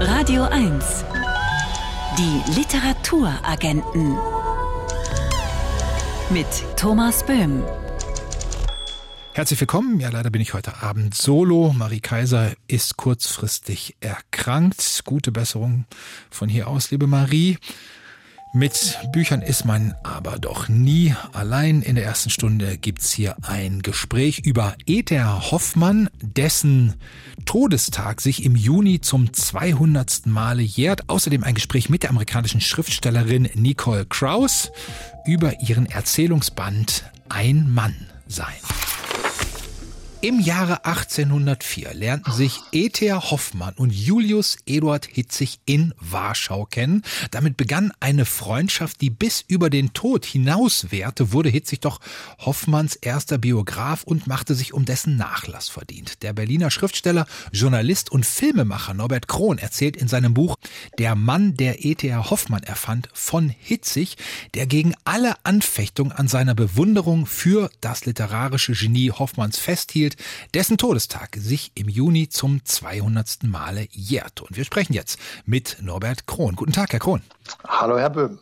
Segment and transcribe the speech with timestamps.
[0.00, 1.04] Radio 1.
[2.16, 4.16] Die Literaturagenten.
[6.30, 7.64] Mit Thomas Böhm.
[9.32, 9.98] Herzlich willkommen.
[9.98, 11.74] Ja, leider bin ich heute Abend solo.
[11.76, 15.02] Marie Kaiser ist kurzfristig erkrankt.
[15.04, 15.84] Gute Besserung
[16.30, 17.58] von hier aus, liebe Marie.
[18.54, 21.82] Mit Büchern ist man aber doch nie allein.
[21.82, 26.94] In der ersten Stunde gibt's hier ein Gespräch über Ether Hoffmann, dessen
[27.44, 30.26] Todestag sich im Juni zum 200.
[30.26, 31.08] Male jährt.
[31.08, 34.72] Außerdem ein Gespräch mit der amerikanischen Schriftstellerin Nicole Krauss
[35.26, 37.94] über ihren Erzählungsband Ein Mann
[38.26, 38.46] sein.
[40.20, 43.30] Im Jahre 1804 lernten sich E.T.A.
[43.30, 47.04] Hoffmann und Julius Eduard Hitzig in Warschau kennen.
[47.30, 52.00] Damit begann eine Freundschaft, die bis über den Tod hinaus währte, wurde Hitzig doch
[52.38, 56.20] Hoffmanns erster Biograf und machte sich um dessen Nachlass verdient.
[56.24, 60.56] Der Berliner Schriftsteller, Journalist und Filmemacher Norbert Krohn erzählt in seinem Buch
[60.98, 62.28] Der Mann, der E.T.A.
[62.28, 64.16] Hoffmann erfand, von Hitzig,
[64.54, 70.16] der gegen alle Anfechtung an seiner Bewunderung für das literarische Genie Hoffmanns festhielt gespielt,
[70.54, 73.44] dessen Todestag sich im Juni zum 200.
[73.44, 74.40] Male jährt.
[74.42, 76.56] Und wir sprechen jetzt mit Norbert Krohn.
[76.56, 77.22] Guten Tag, Herr Krohn.
[77.66, 78.38] Hallo, Herr Böhm.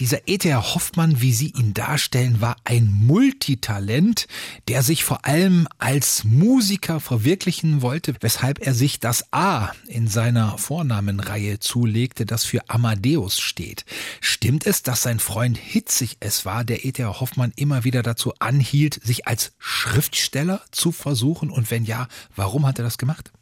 [0.00, 0.74] Dieser E.T.A.
[0.74, 4.26] Hoffmann, wie Sie ihn darstellen, war ein Multitalent,
[4.68, 10.58] der sich vor allem als Musiker verwirklichen wollte, weshalb er sich das A in seiner
[10.58, 13.84] Vornamenreihe zulegte, das für Amadeus steht.
[14.20, 17.20] Stimmt es, dass sein Freund Hitzig es war, der E.T.A.
[17.20, 21.50] Hoffmann immer wieder dazu anhielt, sich als Schriftsteller zu versuchen?
[21.50, 23.32] Und wenn ja, warum hat er das gemacht?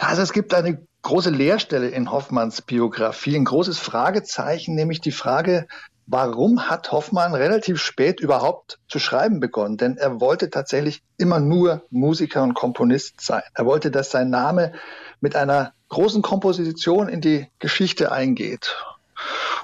[0.00, 5.12] Ja, also es gibt eine große Leerstelle in Hoffmanns Biografie, ein großes Fragezeichen, nämlich die
[5.12, 5.66] Frage,
[6.06, 9.76] warum hat Hoffmann relativ spät überhaupt zu schreiben begonnen?
[9.76, 13.42] Denn er wollte tatsächlich immer nur Musiker und Komponist sein.
[13.54, 14.72] Er wollte, dass sein Name
[15.20, 18.76] mit einer großen Komposition in die Geschichte eingeht.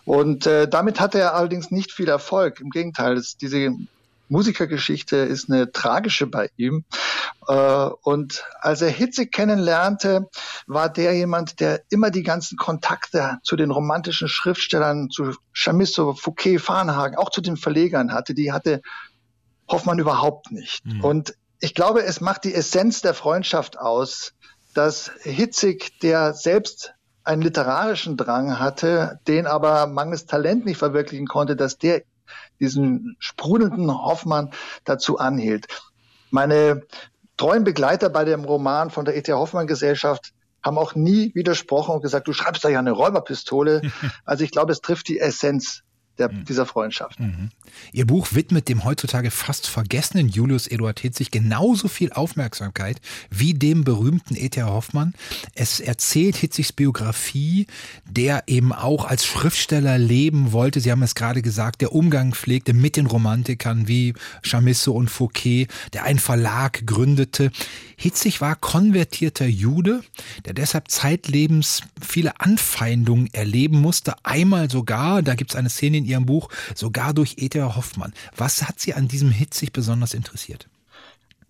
[0.04, 2.60] Und äh, damit hatte er allerdings nicht viel Erfolg.
[2.60, 3.70] Im Gegenteil, diese
[4.28, 6.84] Musikergeschichte ist eine tragische bei ihm.
[7.48, 10.28] Äh, und als er Hitzig kennenlernte,
[10.66, 16.58] war der jemand, der immer die ganzen Kontakte zu den romantischen Schriftstellern, zu Chamisso, Fouquet,
[16.58, 18.34] Farnhagen, auch zu den Verlegern hatte.
[18.34, 18.82] Die hatte
[19.68, 20.84] Hoffmann überhaupt nicht.
[20.84, 21.04] Mhm.
[21.04, 24.32] Und ich glaube, es macht die Essenz der Freundschaft aus,
[24.74, 26.94] dass Hitzig, der selbst
[27.24, 32.02] einen literarischen Drang hatte, den aber mangels Talent nicht verwirklichen konnte, dass der
[32.60, 34.50] diesen sprudelnden Hoffmann
[34.84, 35.66] dazu anhielt.
[36.30, 36.82] Meine
[37.36, 39.32] treuen Begleiter bei dem Roman von der E.T.
[39.32, 40.32] Hoffmann Gesellschaft
[40.62, 43.82] haben auch nie widersprochen und gesagt, du schreibst da ja eine Räuberpistole.
[44.24, 45.82] Also ich glaube, es trifft die Essenz
[46.18, 46.44] der, mhm.
[46.44, 47.20] dieser Freundschaft.
[47.20, 47.50] Mhm.
[47.92, 53.00] Ihr Buch widmet dem heutzutage fast vergessenen Julius Eduard Hitzig genauso viel Aufmerksamkeit
[53.30, 54.66] wie dem berühmten E.T.A.
[54.66, 55.14] Hoffmann.
[55.54, 57.66] Es erzählt Hitzigs Biografie,
[58.04, 60.80] der eben auch als Schriftsteller leben wollte.
[60.80, 65.68] Sie haben es gerade gesagt, der Umgang pflegte mit den Romantikern wie Chamisso und Fouquet,
[65.92, 67.50] der einen Verlag gründete.
[67.96, 70.02] Hitzig war konvertierter Jude,
[70.44, 74.14] der deshalb zeitlebens viele Anfeindungen erleben musste.
[74.22, 77.76] Einmal sogar, da gibt es eine Szene in Ihrem Buch, sogar durch E.T.A.
[77.76, 78.12] Hoffmann.
[78.36, 80.68] Was hat Sie an diesem Hitzig besonders interessiert?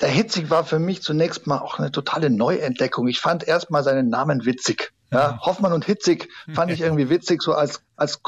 [0.01, 3.09] Der Hitzig war für mich zunächst mal auch eine totale Neuentdeckung.
[3.09, 4.93] Ich fand erst mal seinen Namen witzig.
[5.11, 5.39] Ja.
[5.41, 8.21] Hoffmann und Hitzig fand ich irgendwie witzig, so als, als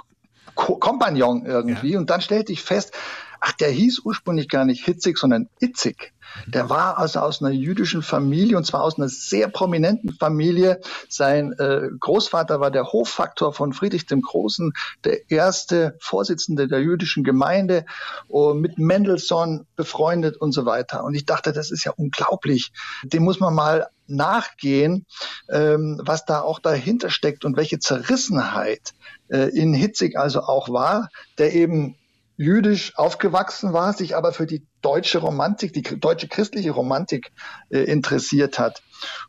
[0.55, 1.93] Kompagnon irgendwie.
[1.93, 1.99] Ja.
[1.99, 2.93] Und dann stellte ich fest,
[3.41, 6.13] ach, der hieß ursprünglich gar nicht Hitzig, sondern Itzig.
[6.47, 10.81] Der war also aus einer jüdischen Familie und zwar aus einer sehr prominenten Familie.
[11.09, 14.73] Sein äh, Großvater war der Hoffaktor von Friedrich dem Großen,
[15.05, 17.87] der erste Vorsitzende der jüdischen Gemeinde,
[18.29, 21.05] uh, mit Mendelssohn befreundet und so weiter.
[21.05, 22.73] Und ich dachte, das ist ja unglaublich.
[23.05, 25.07] Dem muss man mal nachgehen,
[25.51, 28.95] ähm, was da auch dahinter steckt und welche Zerrissenheit
[29.29, 31.97] äh, in Hitzig also auch war, der eben
[32.39, 37.33] jüdisch aufgewachsen war, sich aber für die deutsche Romantik, die deutsche christliche Romantik
[37.69, 38.83] äh, interessiert hat.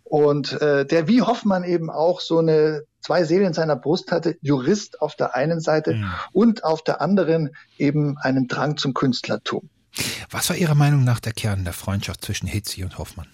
[0.03, 4.37] Und äh, der wie Hoffmann eben auch so eine zwei Seelen in seiner Brust hatte,
[4.41, 6.19] Jurist auf der einen Seite ja.
[6.33, 9.69] und auf der anderen eben einen Drang zum Künstlertum.
[10.29, 13.27] Was war Ihrer Meinung nach der Kern der Freundschaft zwischen Hitzi und Hoffmann?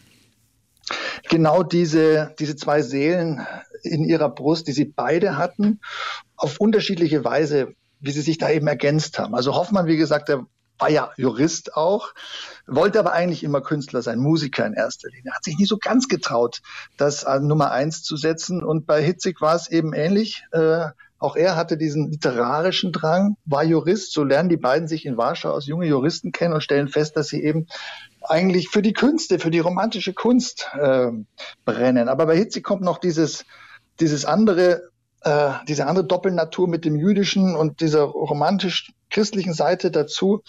[1.29, 3.45] Genau diese, diese zwei Seelen
[3.83, 5.81] in ihrer Brust, die sie beide hatten,
[6.37, 7.73] auf unterschiedliche Weise
[8.05, 9.35] wie sie sich da eben ergänzt haben.
[9.35, 10.45] Also Hoffmann, wie gesagt, der
[10.77, 12.13] war ja Jurist auch,
[12.67, 15.33] wollte aber eigentlich immer Künstler sein, Musiker in erster Linie.
[15.33, 16.61] Hat sich nie so ganz getraut,
[16.97, 18.63] das an Nummer eins zu setzen.
[18.63, 20.43] Und bei Hitzig war es eben ähnlich.
[20.51, 20.87] Äh,
[21.17, 24.11] auch er hatte diesen literarischen Drang, war Jurist.
[24.11, 27.29] So lernen die beiden sich in Warschau als junge Juristen kennen und stellen fest, dass
[27.29, 27.67] sie eben
[28.21, 31.11] eigentlich für die Künste, für die romantische Kunst äh,
[31.63, 32.09] brennen.
[32.09, 33.45] Aber bei Hitzig kommt noch dieses
[33.99, 34.89] dieses andere,
[35.25, 40.43] äh, diese andere Doppelnatur mit dem jüdischen und dieser romantisch-christlichen Seite dazu.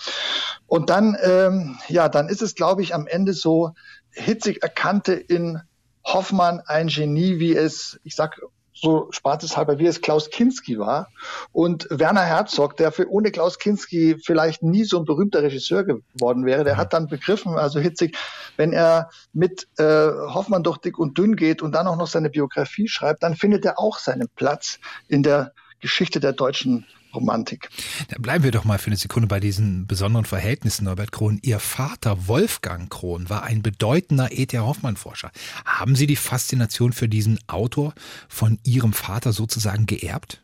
[0.67, 3.73] Und dann, ähm, ja, dann ist es, glaube ich, am Ende so,
[4.11, 5.61] Hitzig erkannte in
[6.05, 8.41] Hoffmann ein Genie, wie es, ich sag
[8.77, 11.09] so spaßeshalber, wie es Klaus Kinski war.
[11.53, 16.45] Und Werner Herzog, der für, ohne Klaus Kinski vielleicht nie so ein berühmter Regisseur geworden
[16.45, 18.17] wäre, der hat dann begriffen, also Hitzig,
[18.57, 22.31] wenn er mit äh, Hoffmann durch dick und dünn geht und dann auch noch seine
[22.31, 24.79] Biografie schreibt, dann findet er auch seinen Platz
[25.09, 26.87] in der Geschichte der deutschen
[27.17, 27.69] Romantik.
[28.09, 31.41] Dann bleiben wir doch mal für eine Sekunde bei diesen besonderen Verhältnissen, Norbert Krohn.
[31.43, 34.59] Ihr Vater Wolfgang Krohn war ein bedeutender E.T.
[34.59, 35.31] Hoffmann-Forscher.
[35.65, 37.95] Haben Sie die Faszination für diesen Autor
[38.29, 40.43] von Ihrem Vater sozusagen geerbt?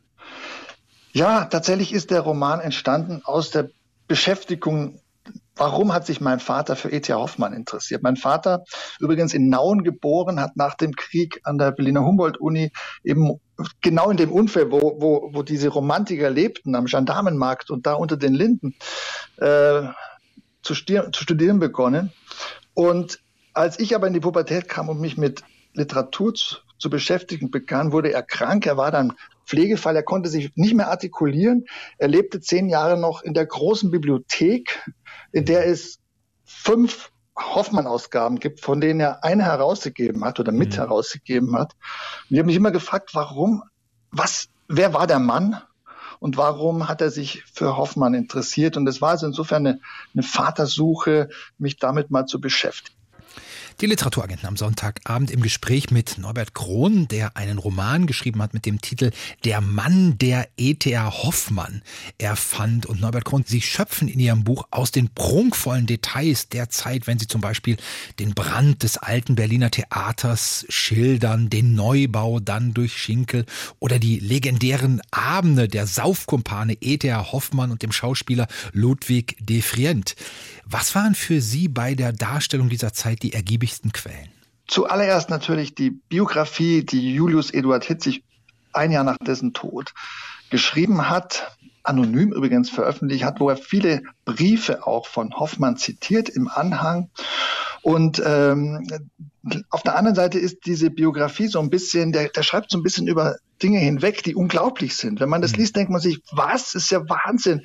[1.13, 3.71] Ja, tatsächlich ist der Roman entstanden aus der
[4.09, 4.99] Beschäftigung
[5.55, 7.13] Warum hat sich mein Vater für E.T.
[7.13, 8.03] Hoffmann interessiert?
[8.03, 8.65] Mein Vater,
[9.01, 12.73] übrigens in Nauen geboren, hat nach dem Krieg an der Berliner Humboldt-Uni
[13.05, 13.39] eben
[13.81, 18.17] genau in dem Unfall, wo, wo, wo diese Romantiker lebten, am Gendarmenmarkt und da unter
[18.17, 18.75] den Linden,
[19.39, 19.83] äh,
[20.63, 22.13] zu, zu studieren begonnen.
[22.75, 23.19] Und
[23.53, 25.43] als ich aber in die Pubertät kam und mich mit
[25.75, 28.67] Literatur zu, zu beschäftigen begann, wurde er krank.
[28.67, 29.15] Er war dann
[29.47, 29.97] Pflegefall.
[29.97, 31.67] Er konnte sich nicht mehr artikulieren.
[31.99, 34.85] Er lebte zehn Jahre noch in der großen Bibliothek,
[35.33, 35.99] in der es
[36.45, 40.77] fünf Hoffmann-Ausgaben gibt, von denen er eine herausgegeben hat oder mit mhm.
[40.77, 41.73] herausgegeben hat.
[42.29, 43.63] Und ich habe mich immer gefragt, warum,
[44.11, 45.61] was, wer war der Mann
[46.21, 48.77] und warum hat er sich für Hoffmann interessiert?
[48.77, 49.81] Und es war also insofern eine,
[50.15, 53.02] eine Vatersuche, mich damit mal zu beschäftigen.
[53.83, 58.65] Die Literaturagenten am Sonntagabend im Gespräch mit Norbert Krohn, der einen Roman geschrieben hat mit
[58.65, 59.11] dem Titel
[59.45, 61.11] Der Mann, der E.T.A.
[61.11, 61.83] Hoffmann
[62.17, 62.87] erfand.
[62.87, 67.19] Und Norbert Krohn, Sie schöpfen in Ihrem Buch aus den prunkvollen Details der Zeit, wenn
[67.19, 67.77] Sie zum Beispiel
[68.21, 73.47] den Brand des alten Berliner Theaters schildern, den Neubau dann durch Schinkel
[73.81, 77.33] oder die legendären Abende der Saufkumpane E.T.A.
[77.33, 80.15] Hoffmann und dem Schauspieler Ludwig de Frient.
[80.65, 84.29] Was waren für Sie bei der Darstellung dieser Zeit die ergiebigsten Quellen?
[84.69, 88.25] Zuallererst natürlich die Biografie, die Julius Eduard Hitzig
[88.73, 89.93] ein Jahr nach dessen Tod
[90.51, 96.49] geschrieben hat, anonym übrigens veröffentlicht hat, wo er viele Briefe auch von Hoffmann zitiert im
[96.49, 97.11] Anhang.
[97.83, 98.87] Und ähm,
[99.71, 102.85] auf der anderen Seite ist diese Biografie so ein bisschen, der, der schreibt so ein
[102.85, 105.19] bisschen über Dinge hinweg, die unglaublich sind.
[105.19, 105.59] Wenn man das mhm.
[105.59, 107.63] liest, denkt man sich, was, ist ja Wahnsinn.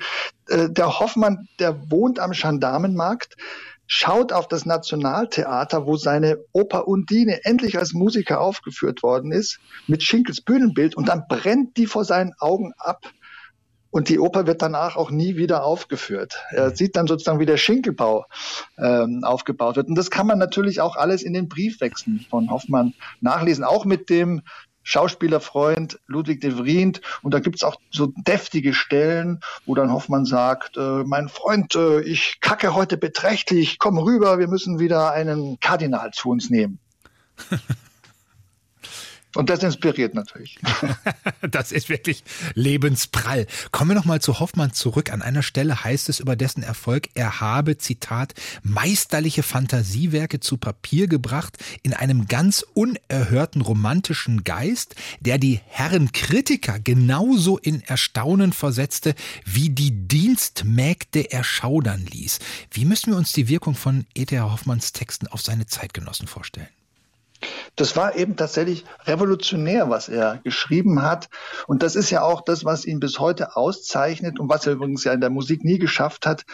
[0.48, 3.36] Äh, der Hoffmann, der wohnt am Gendarmenmarkt,
[3.88, 10.02] schaut auf das Nationaltheater, wo seine Oper Undine endlich als Musiker aufgeführt worden ist, mit
[10.02, 13.10] Schinkels Bühnenbild und dann brennt die vor seinen Augen ab.
[13.90, 16.44] Und die Oper wird danach auch nie wieder aufgeführt.
[16.50, 16.76] Er mhm.
[16.76, 18.26] sieht dann sozusagen, wie der Schinkelbau
[18.76, 19.88] ähm, aufgebaut wird.
[19.88, 22.92] Und das kann man natürlich auch alles in den Briefwechseln von Hoffmann
[23.22, 24.42] nachlesen, auch mit dem
[24.88, 27.02] Schauspielerfreund Ludwig de Vriend.
[27.20, 32.00] Und da gibt's auch so deftige Stellen, wo dann Hoffmann sagt, äh, mein Freund, äh,
[32.00, 36.78] ich kacke heute beträchtlich, komm rüber, wir müssen wieder einen Kardinal zu uns nehmen.
[39.34, 40.58] Und das inspiriert natürlich.
[41.50, 43.46] das ist wirklich lebensprall.
[43.72, 45.12] Kommen wir nochmal zu Hoffmann zurück.
[45.12, 51.08] An einer Stelle heißt es über dessen Erfolg, er habe, Zitat, meisterliche Fantasiewerke zu Papier
[51.08, 59.14] gebracht in einem ganz unerhörten romantischen Geist, der die Herren Kritiker genauso in Erstaunen versetzte,
[59.44, 62.38] wie die Dienstmägde erschaudern ließ.
[62.70, 64.50] Wie müssen wir uns die Wirkung von E.T.A.
[64.50, 66.68] Hoffmanns Texten auf seine Zeitgenossen vorstellen?
[67.76, 71.28] Das war eben tatsächlich revolutionär, was er geschrieben hat.
[71.66, 75.04] Und das ist ja auch das, was ihn bis heute auszeichnet und was er übrigens
[75.04, 76.44] ja in der Musik nie geschafft hat,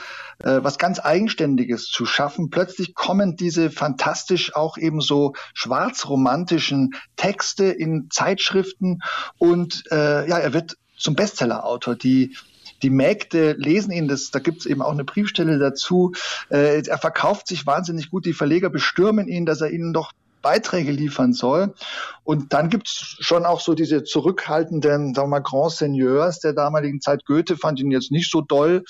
[0.40, 2.50] äh, was ganz Eigenständiges zu schaffen.
[2.50, 9.00] Plötzlich kommen diese fantastisch auch eben so schwarzromantischen Texte in Zeitschriften
[9.38, 11.94] und äh, ja, er wird zum Bestsellerautor.
[11.96, 12.36] Die
[12.82, 16.12] die Mägde lesen ihn, das, da gibt es eben auch eine Briefstelle dazu.
[16.50, 20.12] Äh, er verkauft sich wahnsinnig gut, die Verleger bestürmen ihn, dass er ihnen doch
[20.44, 21.74] Beiträge liefern soll.
[22.22, 26.52] Und dann gibt es schon auch so diese zurückhaltenden, sagen wir mal, Grand Seigneurs der
[26.52, 27.24] damaligen Zeit.
[27.24, 28.84] Goethe fand ihn jetzt nicht so doll,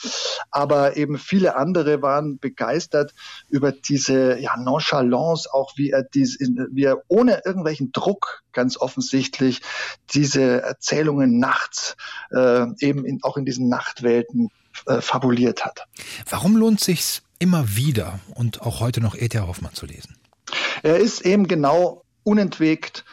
[0.50, 3.14] aber eben viele andere waren begeistert
[3.48, 9.62] über diese ja, Nonchalance, auch wie er, dies, wie er ohne irgendwelchen Druck ganz offensichtlich
[10.12, 11.96] diese Erzählungen nachts
[12.30, 14.50] äh, eben in, auch in diesen Nachtwelten
[14.86, 15.86] äh, fabuliert hat.
[16.28, 19.38] Warum lohnt sich's immer wieder und auch heute noch E.T.
[19.40, 20.16] Hoffmann zu lesen?
[20.82, 23.04] Er ist eben genau unentwegt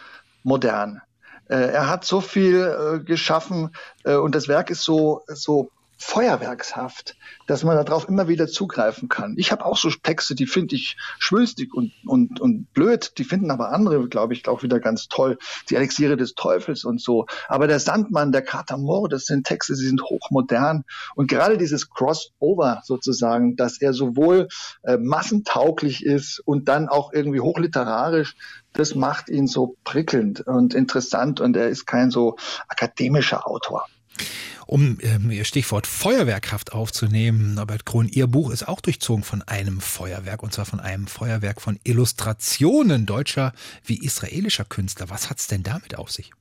[0.44, 1.02] modern.
[1.50, 5.70] Äh, er hat so viel äh, geschaffen äh, und das Werk ist so, so
[6.02, 7.16] feuerwerkshaft,
[7.48, 9.36] dass man darauf immer wieder zugreifen kann.
[9.38, 13.52] Ich habe auch so Texte, die finde ich schwülstig und, und, und blöd, die finden
[13.52, 15.38] aber andere, glaube ich, auch wieder ganz toll.
[15.70, 17.28] Die Elixiere des Teufels und so.
[17.48, 20.84] Aber der Sandmann, der Katamor, das sind Texte, die sind hochmodern.
[21.16, 24.48] Und gerade dieses Crossover sozusagen, dass er sowohl
[24.84, 28.36] äh, massentauglich ist und dann auch irgendwie hochliterarisch,
[28.74, 33.86] das macht ihn so prickelnd und interessant und er ist kein so akademischer Autor.
[34.68, 39.82] Um ähm, Ihr Stichwort Feuerwerkhaft aufzunehmen, Norbert Krohn, Ihr Buch ist auch durchzogen von einem
[39.82, 43.54] Feuerwerk, und zwar von einem Feuerwerk von Illustrationen deutscher
[43.86, 45.10] wie israelischer Künstler.
[45.10, 46.32] Was hat es denn damit auf sich?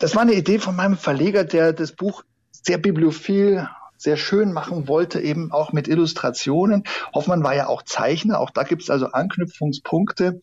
[0.00, 4.88] Das war eine Idee von meinem Verleger, der das Buch sehr bibliophil sehr schön machen
[4.88, 6.84] wollte, eben auch mit Illustrationen.
[7.12, 10.40] Hoffmann war ja auch Zeichner, auch da gibt es also Anknüpfungspunkte.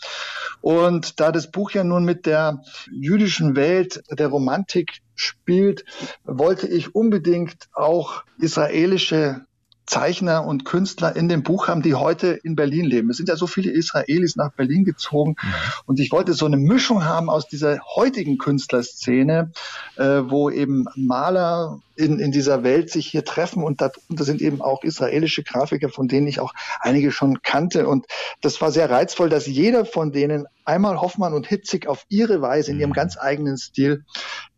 [0.62, 5.86] Und da das Buch ja nun mit der jüdischen Welt der Romantik spielt,
[6.26, 9.46] wollte ich unbedingt auch israelische
[9.86, 13.10] Zeichner und Künstler in dem Buch haben, die heute in Berlin leben.
[13.10, 15.54] Es sind ja so viele Israelis nach Berlin gezogen mhm.
[15.86, 19.52] und ich wollte so eine Mischung haben aus dieser heutigen Künstlerszene,
[19.98, 24.62] äh, wo eben Maler in, in dieser Welt sich hier treffen und darunter sind eben
[24.62, 28.06] auch israelische Grafiker, von denen ich auch einige schon kannte und
[28.42, 32.72] das war sehr reizvoll, dass jeder von denen einmal Hoffmann und Hitzig auf ihre Weise
[32.72, 32.96] in ihrem mhm.
[32.96, 34.04] ganz eigenen Stil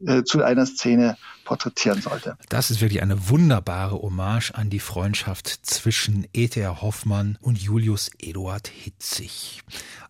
[0.06, 2.38] äh, zu einer Szene porträtieren sollte.
[2.50, 6.82] Das ist wirklich eine wunderbare Hommage an die Freundschaft zwischen E.T.R.
[6.82, 9.62] Hoffmann und Julius Eduard Hitzig.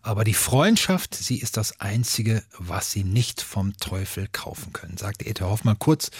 [0.02, 5.26] Aber die Freundschaft, sie ist das Einzige, was Sie nicht vom Teufel kaufen können, sagte
[5.26, 5.48] E.T.R.
[5.48, 6.10] Hoffmann kurz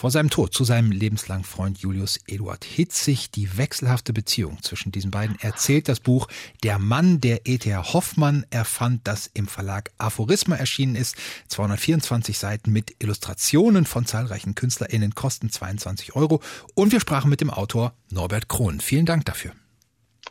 [0.00, 5.10] vor seinem Tod zu seinem lebenslangen Freund Julius Eduard Hitzig die wechselhafte Beziehung zwischen diesen
[5.10, 6.26] beiden erzählt das Buch
[6.62, 7.92] Der Mann, der E.T.R.
[7.92, 11.16] Hoffmann erfand, das im Verlag Aphorisma erschienen ist.
[11.48, 16.40] 224 Seiten mit Illustrationen von zahlreichen KünstlerInnen kosten 22 Euro.
[16.74, 18.80] Und wir sprachen mit dem Autor Norbert Krohn.
[18.80, 19.52] Vielen Dank dafür.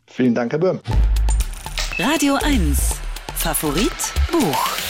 [0.07, 0.79] Vielen Dank, Herr Böhm.
[1.99, 2.95] Radio 1.
[3.35, 3.93] Favorit
[4.31, 4.88] Buch.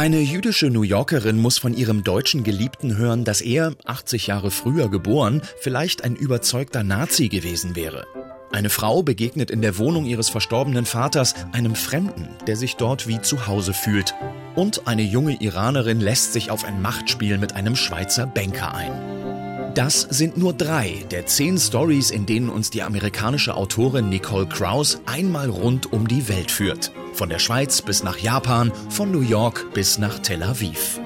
[0.00, 4.88] Eine jüdische New Yorkerin muss von ihrem deutschen Geliebten hören, dass er, 80 Jahre früher
[4.88, 8.06] geboren, vielleicht ein überzeugter Nazi gewesen wäre.
[8.50, 13.20] Eine Frau begegnet in der Wohnung ihres verstorbenen Vaters einem Fremden, der sich dort wie
[13.20, 14.14] zu Hause fühlt.
[14.54, 19.74] Und eine junge Iranerin lässt sich auf ein Machtspiel mit einem Schweizer Banker ein.
[19.74, 25.02] Das sind nur drei der zehn Stories, in denen uns die amerikanische Autorin Nicole Krauss
[25.04, 26.90] einmal rund um die Welt führt.
[27.12, 31.00] Von der Schweiz bis nach Japan, von New York bis nach Tel Aviv.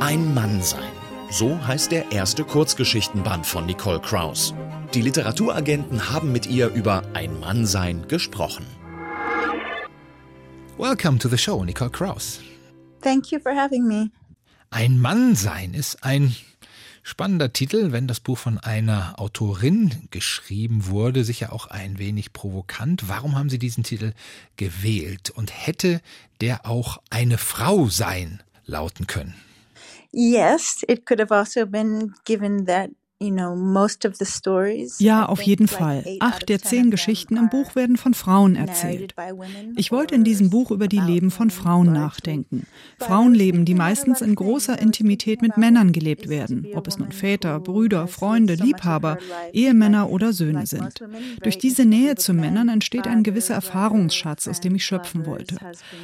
[0.00, 0.92] Ein Mann sein.
[1.30, 4.54] So heißt der erste Kurzgeschichtenband von Nicole Krauss.
[4.94, 8.66] Die Literaturagenten haben mit ihr über ein Mann sein gesprochen.
[10.78, 12.40] Welcome to the show, Nicole Krauss.
[13.02, 14.10] Thank you for having me.
[14.70, 16.34] Ein Mann sein ist ein
[17.08, 23.08] Spannender Titel, wenn das Buch von einer Autorin geschrieben wurde, sicher auch ein wenig provokant.
[23.08, 24.12] Warum haben Sie diesen Titel
[24.58, 25.30] gewählt?
[25.30, 26.02] Und hätte
[26.42, 29.34] der auch eine Frau sein lauten können?
[30.12, 32.90] Yes, it could have also been given that
[35.00, 36.04] ja, auf jeden Fall.
[36.20, 39.12] Acht der zehn Geschichten im Buch werden von Frauen erzählt.
[39.76, 42.66] Ich wollte in diesem Buch über die Leben von Frauen nachdenken.
[43.00, 48.06] Frauenleben, die meistens in großer Intimität mit Männern gelebt werden, ob es nun Väter, Brüder,
[48.06, 49.18] Freunde, Liebhaber,
[49.52, 51.02] Ehemänner oder Söhne sind.
[51.42, 55.56] Durch diese Nähe zu Männern entsteht ein gewisser Erfahrungsschatz, aus dem ich schöpfen wollte.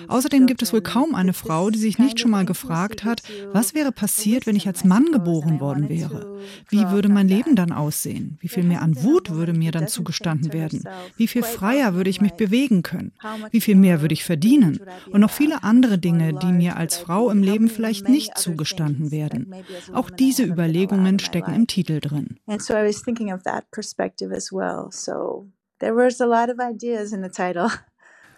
[0.08, 3.72] Außerdem gibt es wohl kaum eine Frau, die sich nicht schon mal gefragt hat, was
[3.72, 6.40] wäre passiert, wenn ich als Mann geboren worden wäre?
[6.70, 8.38] Wie würde würde mein Leben dann aussehen?
[8.40, 10.84] Wie viel mehr an Wut würde mir dann zugestanden werden?
[11.18, 13.12] Wie viel freier würde ich mich bewegen können?
[13.50, 14.80] Wie viel mehr würde ich verdienen?
[15.10, 19.54] Und noch viele andere Dinge, die mir als Frau im Leben vielleicht nicht zugestanden werden.
[19.92, 22.38] Auch diese Überlegungen stecken im Titel drin.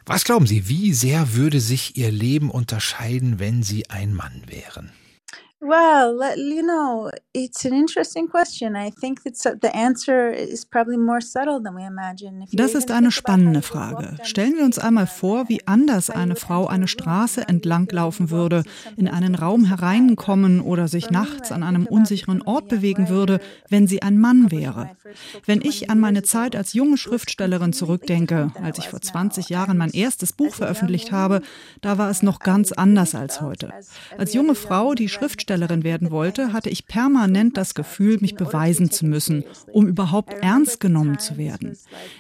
[0.09, 4.91] Was glauben Sie, wie sehr würde sich Ihr Leben unterscheiden, wenn Sie ein Mann wären?
[5.69, 8.77] Well, you know, it's an interesting question.
[8.77, 12.45] I think that the answer is probably more subtle than we imagine.
[12.53, 14.17] Das ist eine spannende Frage.
[14.23, 18.63] Stellen wir uns einmal vor, wie anders eine Frau eine Straße entlang laufen würde,
[18.97, 24.03] in einen Raum hereinkommen oder sich nachts an einem unsicheren Ort bewegen würde, wenn sie
[24.03, 24.91] ein Mann wäre.
[25.47, 29.91] Wenn ich an meine Zeit als junge Schriftstellerin zurückdenke, als ich vor 20 Jahren mein
[29.91, 31.43] erstes Buch veröffentlicht habe,
[31.81, 33.73] da war es noch ganz anders als heute.
[34.17, 38.91] Als junge Frau, die Schriftstellerin Schriftstellerin werden wollte, hatte ich permanent das Gefühl, mich beweisen
[38.91, 41.77] zu müssen, um überhaupt ernst genommen zu werden.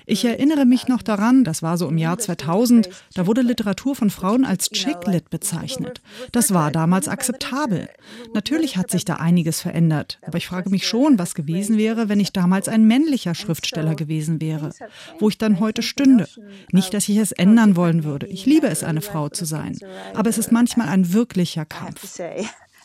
[0.07, 4.11] Ich erinnere mich noch daran, das war so im Jahr 2000, da wurde Literatur von
[4.11, 6.01] Frauen als Chick-Lit bezeichnet.
[6.33, 7.89] Das war damals akzeptabel.
[8.35, 12.21] Natürlich hat sich da einiges verändert, aber ich frage mich schon, was gewesen wäre, wenn
[12.21, 14.71] ich damals ein männlicher Schriftsteller gewesen wäre,
[15.19, 16.27] wo ich dann heute stünde.
[16.73, 18.27] Nicht, dass ich es ändern wollen würde.
[18.27, 19.79] Ich liebe es, eine Frau zu sein.
[20.15, 22.19] Aber es ist manchmal ein wirklicher Kampf.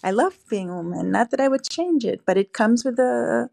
[0.03, 1.11] I love being a woman.
[1.11, 3.49] Not that I would change it, but it comes with a,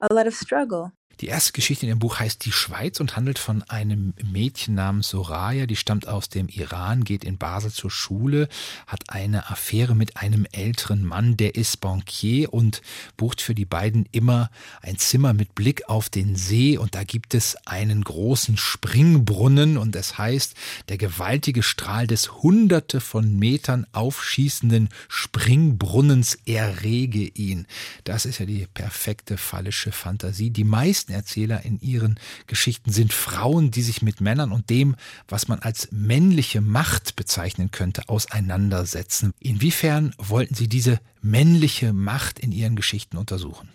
[0.00, 0.92] a lot of struggle.
[1.22, 5.10] Die erste Geschichte in dem Buch heißt Die Schweiz und handelt von einem Mädchen namens
[5.10, 8.48] Soraya, die stammt aus dem Iran, geht in Basel zur Schule,
[8.88, 12.82] hat eine Affäre mit einem älteren Mann, der ist Bankier und
[13.16, 14.50] bucht für die beiden immer
[14.80, 19.94] ein Zimmer mit Blick auf den See und da gibt es einen großen Springbrunnen und
[19.94, 20.54] es heißt,
[20.88, 27.68] der gewaltige Strahl des hunderte von Metern aufschießenden Springbrunnens errege ihn.
[28.02, 30.50] Das ist ja die perfekte fallische Fantasie.
[30.50, 34.96] Die meisten Erzähler in ihren Geschichten sind Frauen, die sich mit Männern und dem,
[35.28, 39.32] was man als männliche Macht bezeichnen könnte, auseinandersetzen.
[39.38, 43.68] Inwiefern wollten Sie diese männliche Macht in Ihren Geschichten untersuchen?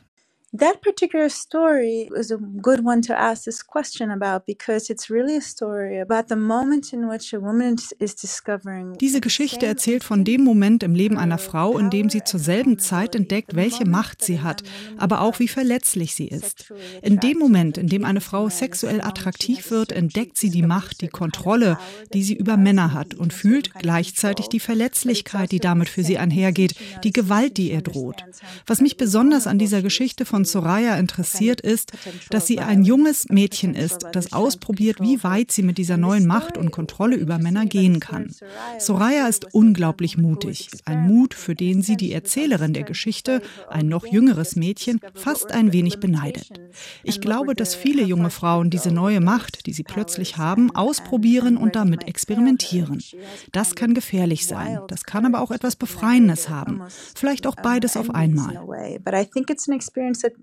[0.57, 5.37] That particular story is a good one to ask this question about because it's really
[5.37, 8.97] a story about the moment in which a woman is discovering.
[8.99, 12.79] Diese Geschichte erzählt von dem Moment im Leben einer Frau, in dem sie zur selben
[12.79, 14.63] Zeit entdeckt, welche Macht sie hat,
[14.97, 16.71] aber auch wie verletzlich sie ist.
[17.01, 21.09] In dem Moment, in dem eine Frau sexuell attraktiv wird, entdeckt sie die Macht, die
[21.09, 21.77] Kontrolle,
[22.13, 26.75] die sie über Männer hat und fühlt gleichzeitig die Verletzlichkeit, die damit für sie einhergeht,
[27.03, 28.23] die Gewalt, die ihr droht.
[28.65, 31.91] Was mich besonders an dieser Geschichte von von Soraya interessiert, ist,
[32.29, 36.57] dass sie ein junges Mädchen ist, das ausprobiert, wie weit sie mit dieser neuen Macht
[36.57, 38.33] und Kontrolle über Männer gehen kann.
[38.79, 39.27] Soraya.
[39.27, 44.55] Ist unglaublich mutig, ein Mut, für den sie die Erzählerin der Geschichte, ein noch jüngeres
[44.55, 46.49] Mädchen, fast ein wenig beneidet.
[47.03, 51.75] Ich glaube, dass viele junge Frauen diese neue Macht, die sie plötzlich haben, ausprobieren und
[51.75, 53.03] damit experimentieren.
[53.51, 56.83] Das kann gefährlich sein, das kann aber auch etwas Befreiendes haben,
[57.15, 58.57] vielleicht auch beides auf einmal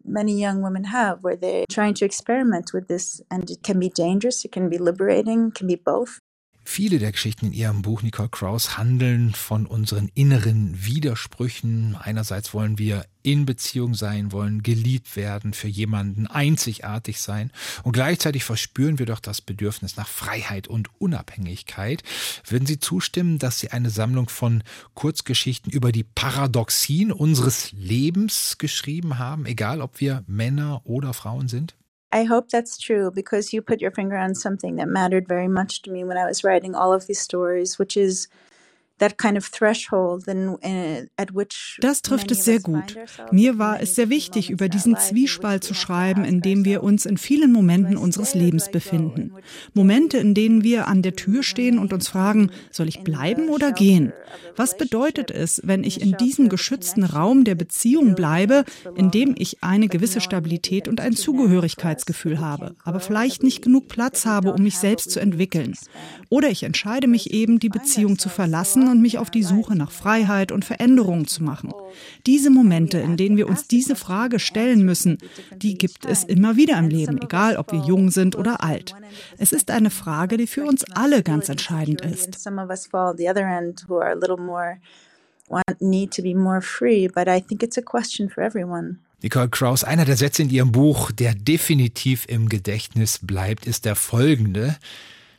[0.04, 3.88] many young women have where they're trying to experiment with this and it can be
[3.88, 6.20] dangerous, it can be liberating, it can be both.
[6.66, 11.94] Viele der Geschichten in ihrem Buch Nicole Krauss handeln von unseren inneren Widersprüchen.
[11.94, 18.44] Einerseits wollen wir in Beziehung sein, wollen geliebt werden, für jemanden einzigartig sein und gleichzeitig
[18.44, 22.02] verspüren wir doch das Bedürfnis nach Freiheit und Unabhängigkeit.
[22.46, 24.62] Würden Sie zustimmen, dass Sie eine Sammlung von
[24.94, 31.74] Kurzgeschichten über die Paradoxien unseres Lebens geschrieben haben, egal ob wir Männer oder Frauen sind?
[32.14, 35.82] I hope that's true because you put your finger on something that mattered very much
[35.82, 38.28] to me when I was writing all of these stories, which is
[41.80, 42.96] Das trifft es sehr gut.
[43.32, 47.18] Mir war es sehr wichtig, über diesen Zwiespalt zu schreiben, in dem wir uns in
[47.18, 49.32] vielen Momenten unseres Lebens befinden.
[49.72, 53.72] Momente, in denen wir an der Tür stehen und uns fragen, soll ich bleiben oder
[53.72, 54.12] gehen?
[54.56, 59.62] Was bedeutet es, wenn ich in diesem geschützten Raum der Beziehung bleibe, in dem ich
[59.64, 64.78] eine gewisse Stabilität und ein Zugehörigkeitsgefühl habe, aber vielleicht nicht genug Platz habe, um mich
[64.78, 65.76] selbst zu entwickeln?
[66.28, 69.90] Oder ich entscheide mich eben, die Beziehung zu verlassen und mich auf die Suche nach
[69.90, 71.72] Freiheit und Veränderung zu machen.
[72.26, 75.18] Diese Momente, in denen wir uns diese Frage stellen müssen,
[75.56, 78.94] die gibt es immer wieder im Leben, egal ob wir jung sind oder alt.
[79.38, 82.38] Es ist eine Frage, die für uns alle ganz entscheidend ist.
[85.80, 88.98] need to be more free, but I think it's a question for everyone.
[89.22, 93.96] Nicole Krauss, einer der Sätze in ihrem Buch, der definitiv im Gedächtnis bleibt, ist der
[93.96, 94.76] folgende.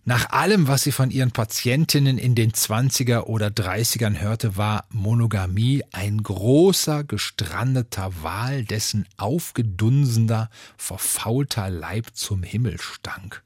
[0.07, 5.83] Nach allem, was sie von ihren Patientinnen in den 20er oder 30ern hörte, war Monogamie
[5.91, 13.41] ein großer, gestrandeter Wal, dessen aufgedunsender, verfaulter Leib zum Himmel stank.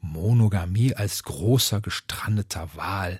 [0.00, 3.18] Monogamie als großer, gestrandeter Wal.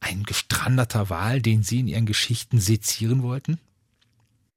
[0.00, 3.60] Ein gestrandeter Wal, den Sie in Ihren Geschichten sezieren wollten?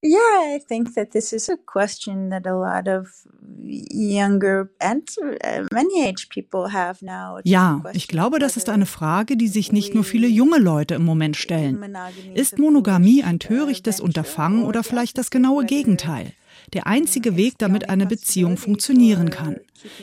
[0.01, 3.09] Yeah, I think that this is a question that a lot of
[3.65, 5.03] younger and
[5.73, 7.39] many age people have now.
[7.43, 11.03] Ja, ich glaube, das ist eine Frage, die sich nicht nur viele junge Leute im
[11.03, 11.95] Moment stellen.
[12.33, 16.31] Ist Monogamie ein törichtes Unterfangen oder vielleicht das genaue Gegenteil?
[16.73, 19.57] Der einzige Weg, damit eine Beziehung funktionieren kann.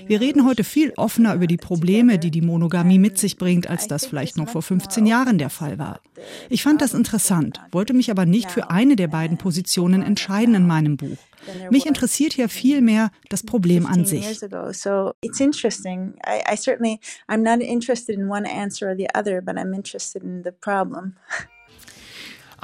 [0.06, 3.88] Wir reden heute viel offener über die Probleme, die die Monogamie mit sich bringt, als
[3.88, 6.00] das vielleicht noch vor 15 Jahren der Fall war.
[6.48, 10.66] Ich fand das interessant, wollte mich aber nicht für eine der beiden Positionen entscheiden in
[10.66, 11.18] meinem Buch.
[11.70, 14.40] Mich interessiert hier vielmehr das Problem an sich.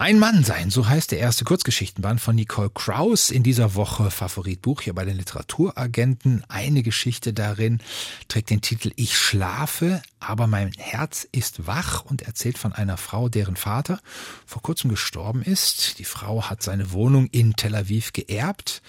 [0.03, 3.31] Ein Mann sein, so heißt der erste Kurzgeschichtenband von Nicole Kraus.
[3.31, 6.43] In dieser Woche Favoritbuch hier bei den Literaturagenten.
[6.49, 7.79] Eine Geschichte darin
[8.27, 13.29] trägt den Titel Ich schlafe, aber mein Herz ist wach und erzählt von einer Frau,
[13.29, 14.01] deren Vater
[14.45, 16.01] vor kurzem gestorben ist.
[16.01, 18.83] Die Frau hat seine Wohnung in Tel Aviv geerbt,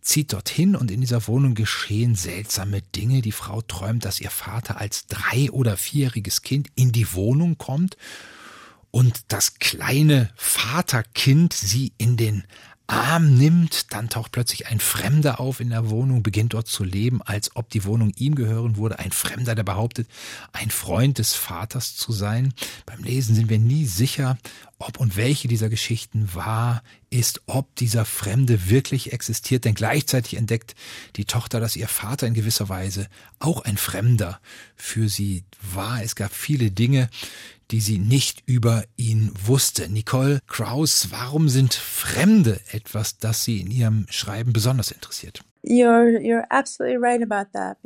[0.00, 3.22] zieht dorthin und in dieser Wohnung geschehen seltsame Dinge.
[3.22, 7.96] Die Frau träumt, dass ihr Vater als drei- oder vierjähriges Kind in die Wohnung kommt
[8.90, 12.44] und das kleine Vaterkind sie in den
[12.90, 17.22] Arm nimmt, dann taucht plötzlich ein Fremder auf in der Wohnung, beginnt dort zu leben,
[17.22, 18.98] als ob die Wohnung ihm gehören würde.
[18.98, 20.08] Ein Fremder, der behauptet,
[20.52, 22.52] ein Freund des Vaters zu sein.
[22.86, 24.38] Beim Lesen sind wir nie sicher,
[24.80, 30.74] ob und welche dieser Geschichten wahr ist, ob dieser Fremde wirklich existiert, denn gleichzeitig entdeckt
[31.14, 33.06] die Tochter, dass ihr Vater in gewisser Weise
[33.38, 34.40] auch ein Fremder
[34.74, 36.02] für sie war.
[36.02, 37.08] Es gab viele Dinge,
[37.70, 39.88] die sie nicht über ihn wusste.
[39.88, 45.44] Nicole Kraus, warum sind Fremde etwas, das sie in ihrem Schreiben besonders interessiert?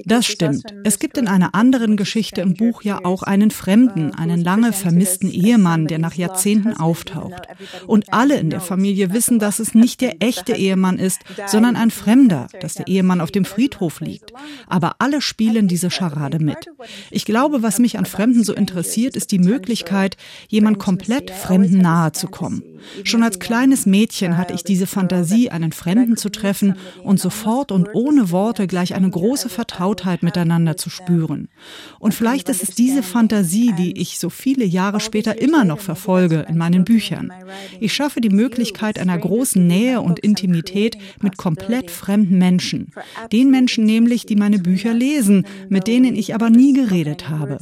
[0.05, 0.65] Das stimmt.
[0.85, 4.73] Es gibt in einer anderen Geschichte im Buch ja auch einen Fremden, uh, einen lange
[4.73, 7.49] vermissten Ehemann, der nach Jahrzehnten auftaucht.
[7.87, 11.91] Und alle in der Familie wissen, dass es nicht der echte Ehemann ist, sondern ein
[11.91, 14.33] Fremder, dass der Ehemann auf dem Friedhof liegt.
[14.69, 16.71] Aber alle spielen diese Scharade mit.
[17.11, 20.17] Ich glaube, was mich an Fremden so interessiert, ist die Möglichkeit,
[20.49, 22.63] jemand komplett Fremden nahe zu kommen.
[23.03, 27.73] Schon als kleines Mädchen hatte ich diese Fantasie, einen Fremden zu treffen und sofort sofort
[27.73, 31.49] und ohne Worte gleich eine große Vertrautheit miteinander zu spüren.
[31.99, 36.47] Und vielleicht ist es diese Fantasie, die ich so viele Jahre später immer noch verfolge
[36.49, 37.33] in meinen Büchern.
[37.81, 42.93] Ich schaffe die Möglichkeit einer großen Nähe und Intimität mit komplett fremden Menschen.
[43.33, 47.59] Den Menschen nämlich, die meine Bücher lesen, mit denen ich aber nie geredet habe.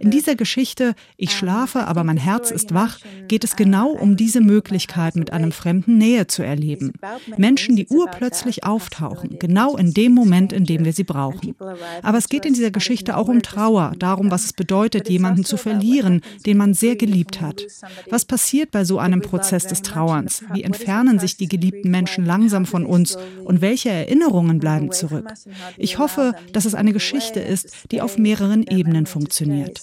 [0.00, 4.40] In dieser Geschichte Ich schlafe, aber mein Herz ist wach, geht es genau um diese
[4.40, 6.92] Möglichkeit, mit einem Fremden Nähe zu erleben.
[7.36, 11.54] Menschen, die urplötzlich auftauchen, genau in dem Moment, in dem wir sie brauchen.
[12.02, 15.56] Aber es geht in dieser Geschichte auch um Trauer, darum, was es bedeutet, jemanden zu
[15.56, 17.62] verlieren, den man sehr geliebt hat.
[18.10, 20.42] Was passiert bei so einem Prozess des Trauerns?
[20.52, 25.32] Wie entfernen sich die geliebten Menschen langsam von uns und welche Erinnerungen bleiben zurück?
[25.76, 29.82] Ich hoffe, dass es eine Geschichte ist, die auf mehreren Ebenen funktioniert.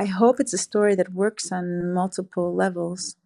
[0.00, 3.17] I hope it's a story that works on multiple levels.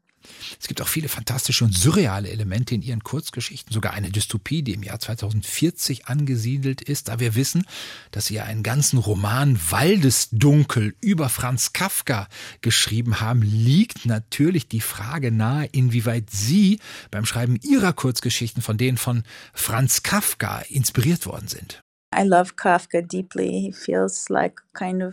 [0.61, 4.73] Es gibt auch viele fantastische und surreale Elemente in ihren Kurzgeschichten, sogar eine Dystopie, die
[4.73, 7.09] im Jahr 2040 angesiedelt ist.
[7.09, 7.65] Da wir wissen,
[8.11, 12.29] dass sie einen ganzen Roman Waldesdunkel über Franz Kafka
[12.61, 16.81] geschrieben haben, liegt natürlich die Frage nahe, inwieweit Sie
[17.11, 21.83] beim Schreiben Ihrer Kurzgeschichten von denen von Franz Kafka inspiriert worden sind.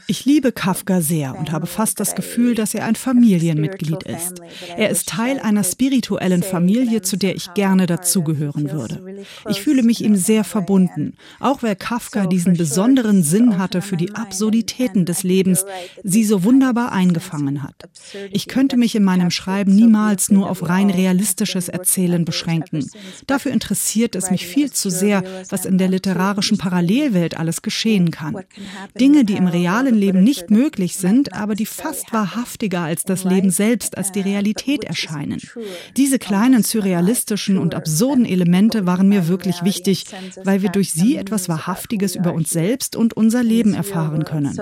[0.07, 4.41] Ich liebe Kafka sehr und habe fast das Gefühl, dass er ein Familienmitglied ist.
[4.77, 9.23] Er ist Teil einer spirituellen Familie, zu der ich gerne dazugehören würde.
[9.49, 14.15] Ich fühle mich ihm sehr verbunden, auch weil Kafka diesen besonderen Sinn hatte für die
[14.15, 15.65] Absurditäten des Lebens,
[16.03, 17.89] sie so wunderbar eingefangen hat.
[18.31, 22.89] Ich könnte mich in meinem Schreiben niemals nur auf rein realistisches Erzählen beschränken.
[23.27, 28.12] Dafür interessiert es mich viel zu sehr, was in der literarischen Parallele Parallelwelt alles geschehen
[28.12, 28.43] kann.
[28.99, 33.52] Dinge, die im realen Leben nicht möglich sind, aber die fast wahrhaftiger als das Leben
[33.52, 35.39] selbst, als die Realität erscheinen.
[35.97, 40.06] Diese kleinen surrealistischen und absurden Elemente waren mir wirklich wichtig,
[40.43, 44.54] weil wir durch sie etwas Wahrhaftiges über uns selbst und unser Leben erfahren können.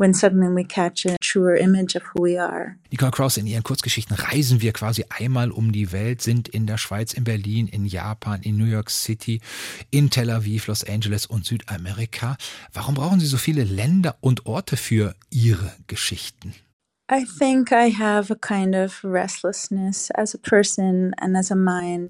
[0.00, 2.78] When suddenly we catch a truer image of who we are.
[2.90, 6.78] Nicole Cross, in ihren Kurzgeschichten reisen wir quasi einmal um die Welt, sind in der
[6.78, 9.42] Schweiz, in Berlin, in Japan, in New York City,
[9.90, 12.38] in Tel Aviv, Los Angeles und Südamerika.
[12.72, 16.54] Warum brauchen Sie so viele Länder und Orte für Ihre Geschichten?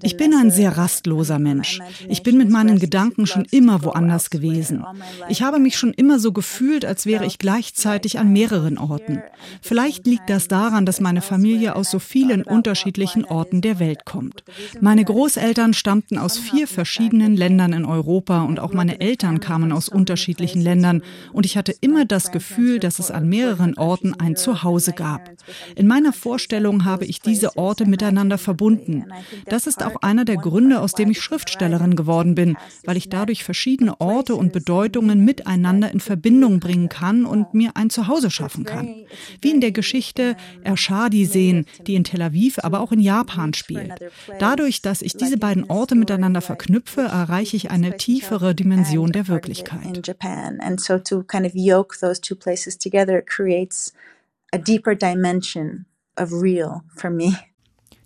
[0.03, 1.79] Ich bin ein sehr rastloser Mensch.
[2.07, 4.85] Ich bin mit meinen Gedanken schon immer woanders gewesen.
[5.27, 9.23] Ich habe mich schon immer so gefühlt, als wäre ich gleichzeitig an mehreren Orten.
[9.63, 14.43] Vielleicht liegt das daran, dass meine Familie aus so vielen unterschiedlichen Orten der Welt kommt.
[14.81, 19.89] Meine Großeltern stammten aus vier verschiedenen Ländern in Europa und auch meine Eltern kamen aus
[19.89, 21.01] unterschiedlichen Ländern
[21.33, 25.31] und ich hatte immer das Gefühl, dass es an mehreren Orten ein Zuhause Hause gab.
[25.75, 29.05] In meiner Vorstellung habe ich diese Orte miteinander verbunden.
[29.45, 33.43] Das ist auch einer der Gründe, aus dem ich Schriftstellerin geworden bin, weil ich dadurch
[33.43, 39.05] verschiedene Orte und Bedeutungen miteinander in Verbindung bringen kann und mir ein Zuhause schaffen kann.
[39.41, 43.93] Wie in der Geschichte Ershadi sehen, die in Tel Aviv, aber auch in Japan spielt.
[44.39, 50.01] Dadurch, dass ich diese beiden Orte miteinander verknüpfe, erreiche ich eine tiefere Dimension der Wirklichkeit.
[54.53, 55.85] A deeper dimension
[56.17, 57.37] of real for me.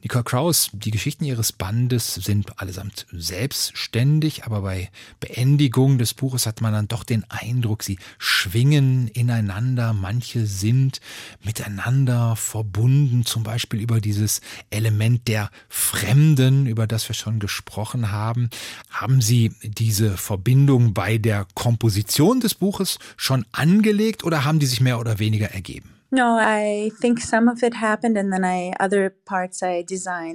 [0.05, 6.61] Nicole Kraus, die Geschichten ihres Bandes sind allesamt selbstständig, aber bei Beendigung des Buches hat
[6.61, 9.93] man dann doch den Eindruck, sie schwingen ineinander.
[9.93, 11.01] Manche sind
[11.43, 18.51] miteinander verbunden, zum Beispiel über dieses Element der Fremden, über das wir schon gesprochen haben.
[18.91, 24.81] Haben Sie diese Verbindung bei der Komposition des Buches schon angelegt oder haben die sich
[24.81, 25.94] mehr oder weniger ergeben?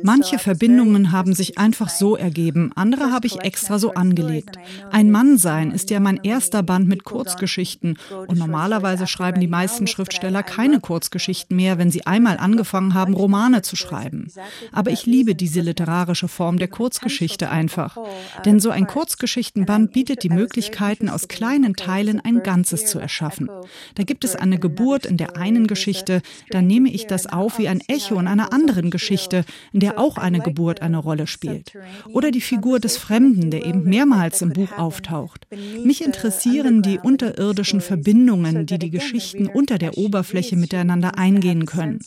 [0.05, 4.57] Manche Verbindungen haben sich einfach so ergeben, andere habe ich extra so angelegt.
[4.91, 7.99] Ein Mann sein ist ja mein erster Band mit Kurzgeschichten.
[8.11, 13.63] und normalerweise schreiben die meisten Schriftsteller keine Kurzgeschichten mehr, wenn sie einmal angefangen haben, Romane
[13.63, 14.31] zu schreiben.
[14.73, 17.97] Aber ich liebe diese literarische Form der Kurzgeschichte einfach,
[18.45, 23.49] denn so ein Kurzgeschichtenband bietet die Möglichkeiten, aus kleinen Teilen ein Ganzes zu erschaffen.
[23.95, 27.69] Da gibt es eine Geburt in der einen Geschichte, dann nehme ich das auf wie
[27.69, 31.73] ein Echo in einer anderen Geschichte, in der auch eine Geburt eine Rolle spielt.
[32.13, 35.47] Oder die Figur des Fremden, der eben mehrmals im Buch auftaucht.
[35.85, 42.01] Mich interessieren die unterirdischen Verbindungen, die die Geschichten unter der Oberfläche miteinander eingehen können.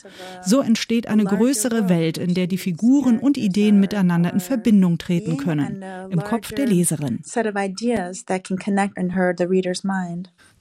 [0.45, 5.38] So entsteht eine größere Welt, in der die Figuren und Ideen miteinander in Verbindung treten
[5.38, 7.21] können, im Kopf der Leserin.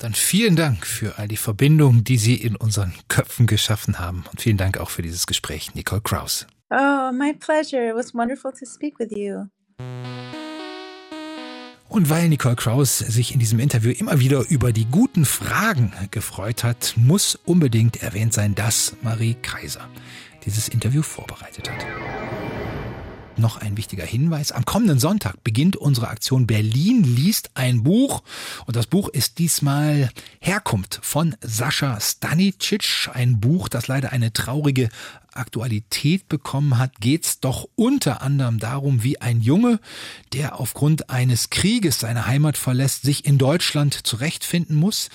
[0.02, 4.24] Dann vielen Dank für all die Verbindungen, die Sie in unseren Köpfen geschaffen haben.
[4.32, 6.48] Und vielen Dank auch für dieses Gespräch, Nicole Kraus.
[6.70, 7.88] Oh, my pleasure.
[7.88, 9.44] It was wonderful to speak with you.
[11.88, 16.64] Und weil Nicole Kraus sich in diesem Interview immer wieder über die guten Fragen gefreut
[16.64, 19.88] hat, muss unbedingt erwähnt sein, dass Marie Kaiser
[20.44, 21.86] dieses Interview vorbereitet hat.
[23.36, 24.52] Noch ein wichtiger Hinweis.
[24.52, 28.22] Am kommenden Sonntag beginnt unsere Aktion Berlin liest ein Buch.
[28.66, 33.08] Und das Buch ist diesmal Herkunft von Sascha Stanicic.
[33.12, 34.90] Ein Buch, das leider eine traurige
[35.34, 39.80] Aktualität bekommen hat, geht's doch unter anderem darum, wie ein Junge,
[40.32, 45.08] der aufgrund eines Krieges seine Heimat verlässt, sich in Deutschland zurechtfinden muss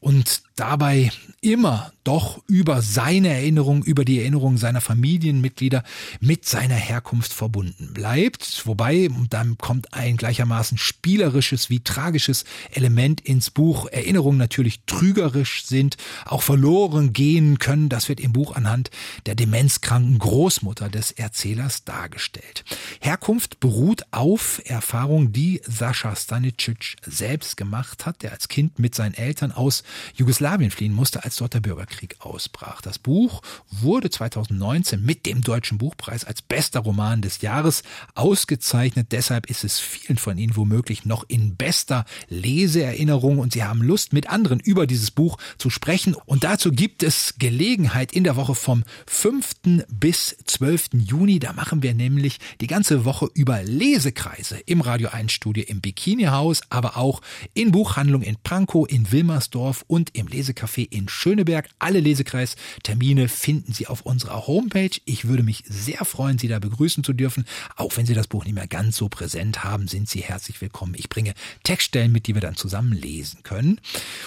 [0.00, 5.84] und dabei immer doch über seine Erinnerung, über die Erinnerung seiner Familienmitglieder
[6.20, 8.66] mit seiner Herkunft verbunden bleibt.
[8.66, 13.86] Wobei, dann kommt ein gleichermaßen spielerisches wie tragisches Element ins Buch.
[13.86, 17.88] Erinnerungen natürlich trügerisch sind, auch verloren gehen können.
[17.88, 18.90] Das wird im Buch anhand
[19.26, 22.64] der demenzkranken Großmutter des Erzählers dargestellt.
[23.00, 29.14] Herkunft beruht auf Erfahrungen, die Sascha Stanicic selbst gemacht hat, der als Kind mit seinen
[29.14, 29.82] Eltern aus
[30.14, 32.80] Jugoslawien fliehen musste, als dort der Bürgerkrieg ausbrach.
[32.82, 37.82] Das Buch wurde 2019 mit dem Deutschen Buchpreis als bester Roman des Jahres
[38.14, 39.08] ausgezeichnet.
[39.10, 44.12] Deshalb ist es vielen von Ihnen womöglich noch in bester Leseerinnerung und Sie haben Lust,
[44.12, 46.14] mit anderen über dieses Buch zu sprechen.
[46.14, 49.47] Und dazu gibt es Gelegenheit in der Woche vom 5.
[49.88, 50.90] bis 12.
[50.94, 51.38] Juni.
[51.38, 56.24] Da machen wir nämlich die ganze Woche über Lesekreise im Radio 1 Studio im Bikini
[56.24, 57.20] Haus, aber auch
[57.54, 61.68] in Buchhandlung in Pankow, in Wilmersdorf und im Lesecafé in Schöneberg.
[61.78, 64.90] Alle Lesekreistermine finden Sie auf unserer Homepage.
[65.04, 67.44] Ich würde mich sehr freuen, Sie da begrüßen zu dürfen.
[67.76, 70.94] Auch wenn Sie das Buch nicht mehr ganz so präsent haben, sind Sie herzlich willkommen.
[70.96, 73.80] Ich bringe Textstellen mit, die wir dann zusammen lesen können.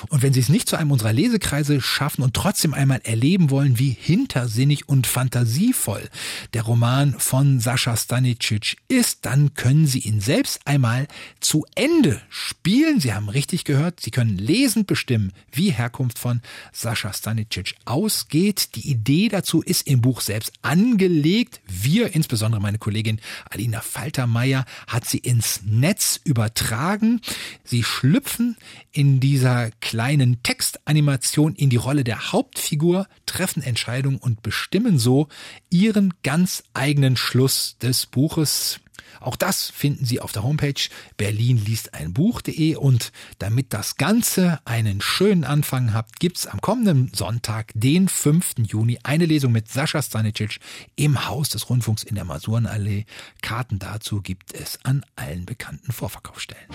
[0.09, 3.79] Und wenn Sie es nicht zu einem unserer Lesekreise schaffen und trotzdem einmal erleben wollen,
[3.79, 6.09] wie hintersinnig und fantasievoll
[6.53, 11.07] der Roman von Sascha Stanicic ist, dann können Sie ihn selbst einmal
[11.39, 12.99] zu Ende spielen.
[12.99, 18.75] Sie haben richtig gehört, Sie können lesend bestimmen, wie Herkunft von Sascha Stanicic ausgeht.
[18.75, 21.61] Die Idee dazu ist im Buch selbst angelegt.
[21.67, 23.19] Wir, insbesondere meine Kollegin
[23.49, 27.21] Alina Faltermeier, hat sie ins Netz übertragen.
[27.63, 28.57] Sie schlüpfen
[28.91, 35.27] in dieser kleinen Textanimation in die Rolle der Hauptfigur, treffen Entscheidungen und bestimmen so
[35.69, 38.79] ihren ganz eigenen Schluss des Buches.
[39.19, 40.73] Auch das finden Sie auf der Homepage
[41.17, 48.53] berlinliesteinbuch.de und damit das Ganze einen schönen Anfang hat, gibt's am kommenden Sonntag, den 5.
[48.67, 50.59] Juni, eine Lesung mit Sascha Stanicic
[50.95, 53.05] im Haus des Rundfunks in der Masurenallee.
[53.41, 56.67] Karten dazu gibt es an allen bekannten Vorverkaufsstellen.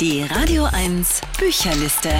[0.00, 2.14] Die Radio 1 Bücherliste.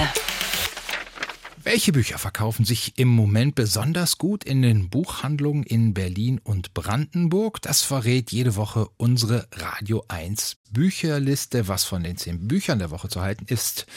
[1.61, 7.61] Welche Bücher verkaufen sich im Moment besonders gut in den Buchhandlungen in Berlin und Brandenburg?
[7.61, 11.67] Das verrät jede Woche unsere Radio 1 Bücherliste.
[11.67, 13.87] Was von den zehn Büchern der Woche zu halten ist,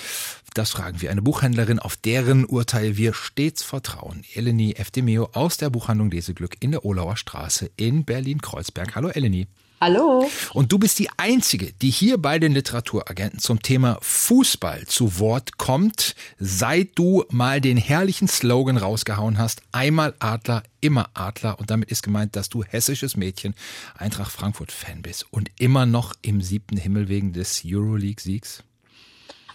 [0.55, 4.25] das fragen wir eine Buchhändlerin, auf deren Urteil wir stets vertrauen.
[4.35, 8.96] Eleni Efdemeo aus der Buchhandlung Leseglück in der Olauer Straße in Berlin-Kreuzberg.
[8.96, 9.46] Hallo Eleni.
[9.83, 10.31] Hallo.
[10.53, 15.59] Und du bist die Einzige, die hier bei den Literaturagenten zum Thema Fußball zu Wort
[15.59, 21.59] kommt, seit du mal den herrlichen Slogan rausgehauen hast, einmal Adler, immer Adler.
[21.59, 23.57] Und damit ist gemeint, dass du hessisches Mädchen,
[23.99, 28.62] Eintracht Frankfurt-Fan bist und immer noch im siebten Himmel wegen des Euroleague-Siegs.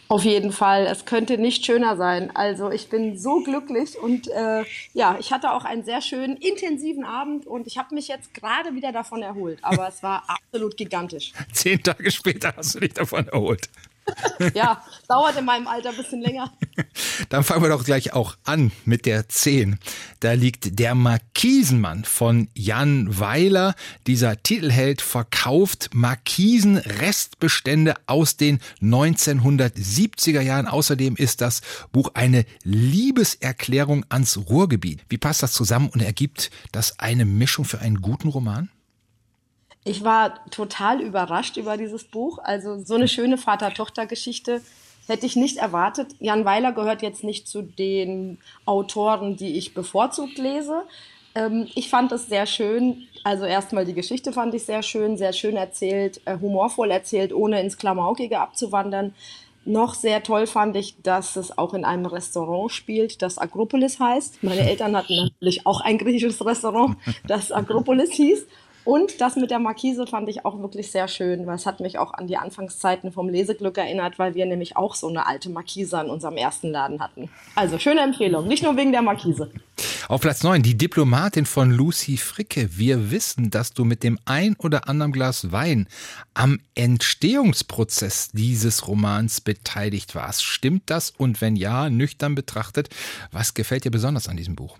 [0.10, 0.86] Auf jeden Fall.
[0.86, 2.36] Es könnte nicht schöner sein.
[2.36, 7.04] Also ich bin so glücklich und äh, ja, ich hatte auch einen sehr schönen, intensiven
[7.04, 9.60] Abend und ich habe mich jetzt gerade wieder davon erholt.
[9.62, 11.34] Aber es war absolut gigantisch.
[11.52, 13.70] Zehn Tage später hast du dich davon erholt
[14.54, 16.52] ja, dauert in meinem Alter ein bisschen länger.
[17.30, 19.78] Dann fangen wir doch gleich auch an mit der 10.
[20.20, 23.76] Da liegt der Markisenmann von Jan Weiler.
[24.06, 30.68] Dieser Titelheld verkauft Markisen-Restbestände aus den 1970er Jahren.
[30.68, 35.04] Außerdem ist das Buch eine Liebeserklärung ans Ruhrgebiet.
[35.10, 38.70] Wie passt das zusammen und ergibt das eine Mischung für einen guten Roman?
[39.88, 42.40] Ich war total überrascht über dieses Buch.
[42.40, 44.62] Also so eine schöne Vater-Tochter-Geschichte
[45.08, 46.10] hätte ich nicht erwartet.
[46.20, 50.82] Jan Weiler gehört jetzt nicht zu den Autoren, die ich bevorzugt lese.
[51.36, 53.08] Ähm, ich fand es sehr schön.
[53.24, 57.62] Also erstmal die Geschichte fand ich sehr schön, sehr schön erzählt, äh, humorvoll erzählt, ohne
[57.62, 59.16] ins Klamaukige abzuwandern.
[59.64, 64.44] Noch sehr toll fand ich, dass es auch in einem Restaurant spielt, das Agropolis heißt.
[64.44, 68.46] Meine Eltern hatten natürlich auch ein griechisches Restaurant, das Agropolis hieß.
[68.88, 71.98] Und das mit der Markise fand ich auch wirklich sehr schön, weil es hat mich
[71.98, 76.00] auch an die Anfangszeiten vom Leseglück erinnert, weil wir nämlich auch so eine alte Markise
[76.00, 77.30] an unserem ersten Laden hatten.
[77.54, 79.52] Also schöne Empfehlung, nicht nur wegen der Markise.
[80.08, 82.78] Auf Platz 9, die Diplomatin von Lucy Fricke.
[82.78, 85.90] Wir wissen, dass du mit dem ein oder anderen Glas Wein
[86.34, 90.46] am Entstehungsprozess dieses Romans beteiligt warst.
[90.46, 91.10] Stimmt das?
[91.10, 92.88] Und wenn ja, nüchtern betrachtet,
[93.34, 94.78] was gefällt dir besonders an diesem Buch?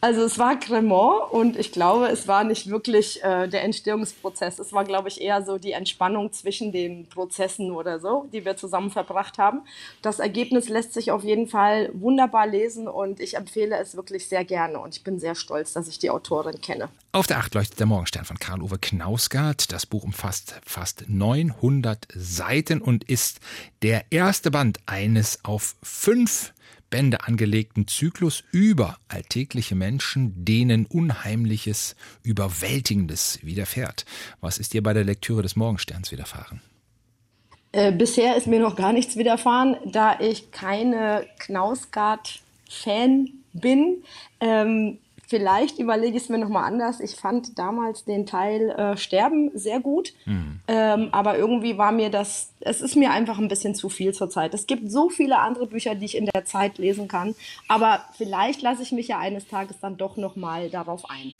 [0.00, 4.58] Also es war Cremant und ich glaube, es war nicht wirklich äh, der Entstehungsprozess.
[4.58, 8.56] Es war, glaube ich, eher so die Entspannung zwischen den Prozessen oder so, die wir
[8.56, 9.62] zusammen verbracht haben.
[10.02, 14.44] Das Ergebnis lässt sich auf jeden Fall wunderbar lesen und ich empfehle es wirklich sehr
[14.44, 16.88] gerne und ich bin sehr stolz, dass ich die Autorin kenne.
[17.12, 19.70] Auf der Acht leuchtet der Morgenstern von Karl-Uwe Knausgard.
[19.70, 23.40] Das Buch umfasst fast 900 Seiten und ist
[23.82, 26.52] der erste Band eines auf fünf
[26.92, 34.04] Bände angelegten Zyklus über alltägliche Menschen, denen Unheimliches, Überwältigendes widerfährt.
[34.42, 36.60] Was ist dir bei der Lektüre des Morgensterns widerfahren?
[37.72, 44.04] Äh, bisher ist mir noch gar nichts widerfahren, da ich keine Knausgard-Fan bin.
[44.40, 44.98] Ähm,
[45.32, 47.00] Vielleicht überlege ich es mir nochmal anders.
[47.00, 50.60] Ich fand damals den Teil äh, Sterben sehr gut, mhm.
[50.68, 54.52] ähm, aber irgendwie war mir das, es ist mir einfach ein bisschen zu viel zurzeit.
[54.52, 57.34] Es gibt so viele andere Bücher, die ich in der Zeit lesen kann,
[57.66, 61.32] aber vielleicht lasse ich mich ja eines Tages dann doch nochmal darauf ein.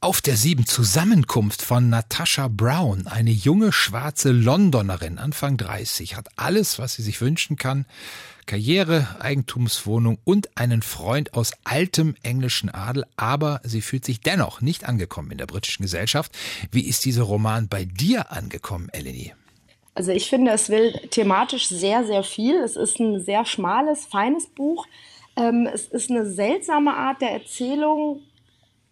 [0.00, 6.78] Auf der Sieben Zusammenkunft von Natasha Brown, eine junge schwarze Londonerin, Anfang 30, hat alles,
[6.78, 7.84] was sie sich wünschen kann.
[8.48, 14.88] Karriere, Eigentumswohnung und einen Freund aus altem englischen Adel, aber sie fühlt sich dennoch nicht
[14.88, 16.32] angekommen in der britischen Gesellschaft.
[16.72, 19.34] Wie ist dieser Roman bei dir angekommen, Eleni?
[19.94, 22.56] Also ich finde, es will thematisch sehr, sehr viel.
[22.56, 24.86] Es ist ein sehr schmales, feines Buch.
[25.36, 28.22] Ähm, es ist eine seltsame Art der Erzählung,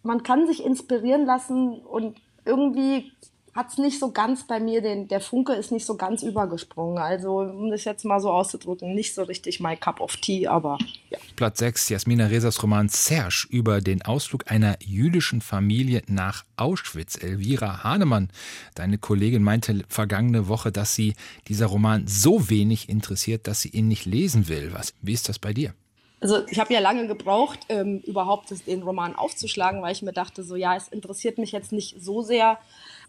[0.03, 2.15] man kann sich inspirieren lassen und
[2.45, 3.11] irgendwie
[3.57, 6.99] hat es nicht so ganz bei mir, den, der Funke ist nicht so ganz übergesprungen.
[6.99, 10.77] Also, um das jetzt mal so auszudrücken, nicht so richtig my cup of tea, aber
[11.09, 11.17] ja.
[11.35, 17.21] Platz 6, Jasmina Resas Roman Serge über den Ausflug einer jüdischen Familie nach Auschwitz.
[17.21, 18.29] Elvira Hahnemann,
[18.75, 21.15] deine Kollegin, meinte vergangene Woche, dass sie
[21.47, 24.69] dieser Roman so wenig interessiert, dass sie ihn nicht lesen will.
[24.71, 25.73] Was, wie ist das bei dir?
[26.19, 30.43] also ich habe ja lange gebraucht, ähm, überhaupt den Roman aufzuschlagen, weil ich mir dachte,
[30.43, 32.57] so ja, es interessiert mich jetzt nicht so sehr.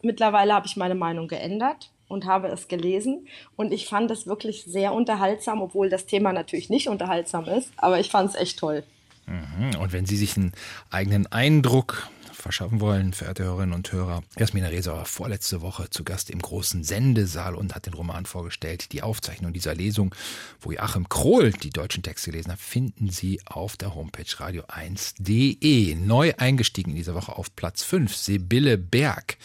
[0.02, 4.64] Mittlerweile habe ich meine Meinung geändert und habe es gelesen und ich fand es wirklich
[4.64, 8.84] sehr unterhaltsam, obwohl das Thema natürlich nicht unterhaltsam ist, aber ich fand es echt toll.
[9.26, 9.78] Mhm.
[9.80, 10.52] Und wenn Sie sich einen
[10.90, 12.08] eigenen Eindruck
[12.48, 14.22] verschaffen wollen, verehrte Hörerinnen und Hörer.
[14.38, 18.92] Jasmina Reza war vorletzte Woche zu Gast im großen Sendesaal und hat den Roman vorgestellt.
[18.92, 20.14] Die Aufzeichnung dieser Lesung,
[20.58, 25.94] wo Joachim Krohl die deutschen Texte gelesen hat, finden Sie auf der Homepage radio1.de.
[25.96, 29.37] Neu eingestiegen in dieser Woche auf Platz 5, Sibylle Berg.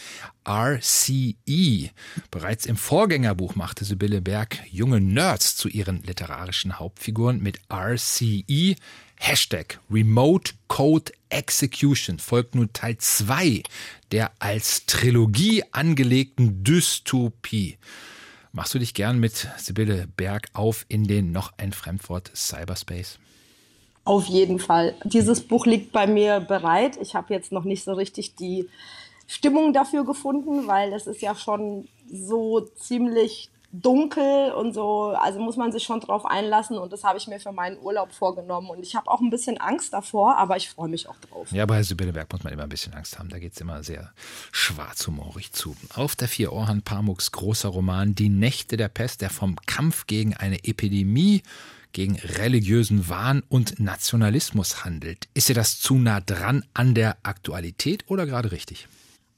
[0.45, 1.89] RCE.
[2.31, 8.75] Bereits im Vorgängerbuch machte Sibylle Berg junge Nerds zu ihren literarischen Hauptfiguren mit RCE.
[9.17, 13.63] Hashtag Remote Code Execution folgt nun Teil 2
[14.11, 17.77] der als Trilogie angelegten Dystopie.
[18.51, 23.17] Machst du dich gern mit Sibylle Berg auf in den noch ein Fremdwort Cyberspace?
[24.05, 24.95] Auf jeden Fall.
[25.05, 26.97] Dieses Buch liegt bei mir bereit.
[27.01, 28.69] Ich habe jetzt noch nicht so richtig die
[29.25, 35.57] Stimmung dafür gefunden, weil es ist ja schon so ziemlich dunkel und so, also muss
[35.57, 38.83] man sich schon drauf einlassen und das habe ich mir für meinen Urlaub vorgenommen und
[38.83, 41.51] ich habe auch ein bisschen Angst davor, aber ich freue mich auch drauf.
[41.51, 43.83] Ja, bei Sibylle Berg muss man immer ein bisschen Angst haben, da geht es immer
[43.83, 44.13] sehr
[44.51, 45.75] schwarzhumorig zu.
[45.95, 50.35] Auf der Vier Ohren Pamuks großer Roman Die Nächte der Pest, der vom Kampf gegen
[50.35, 51.41] eine Epidemie
[51.93, 55.27] gegen religiösen Wahn und Nationalismus handelt.
[55.33, 58.87] Ist dir das zu nah dran an der Aktualität oder gerade richtig?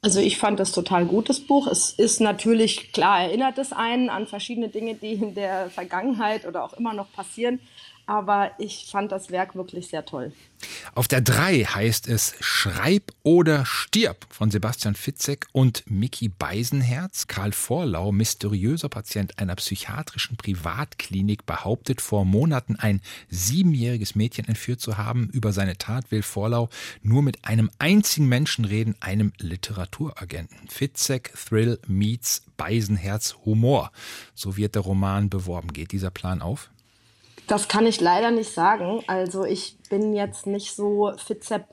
[0.05, 1.65] Also ich fand das total gutes Buch.
[1.65, 6.63] Es ist natürlich, klar erinnert es einen an verschiedene Dinge, die in der Vergangenheit oder
[6.63, 7.59] auch immer noch passieren
[8.05, 10.31] aber ich fand das Werk wirklich sehr toll.
[10.93, 17.27] Auf der 3 heißt es Schreib oder stirb von Sebastian Fitzek und Mickey Beisenherz.
[17.27, 24.97] Karl Vorlau, mysteriöser Patient einer psychiatrischen Privatklinik, behauptet vor Monaten ein siebenjähriges Mädchen entführt zu
[24.97, 25.29] haben.
[25.29, 26.69] Über seine Tat will Vorlau
[27.01, 30.67] nur mit einem einzigen Menschen reden, einem Literaturagenten.
[30.69, 33.91] Fitzek, Thrill meets Beisenherz, Humor.
[34.33, 35.73] So wird der Roman beworben.
[35.73, 36.69] Geht dieser Plan auf?
[37.47, 39.03] Das kann ich leider nicht sagen.
[39.07, 41.65] Also ich bin jetzt nicht so Fitzek,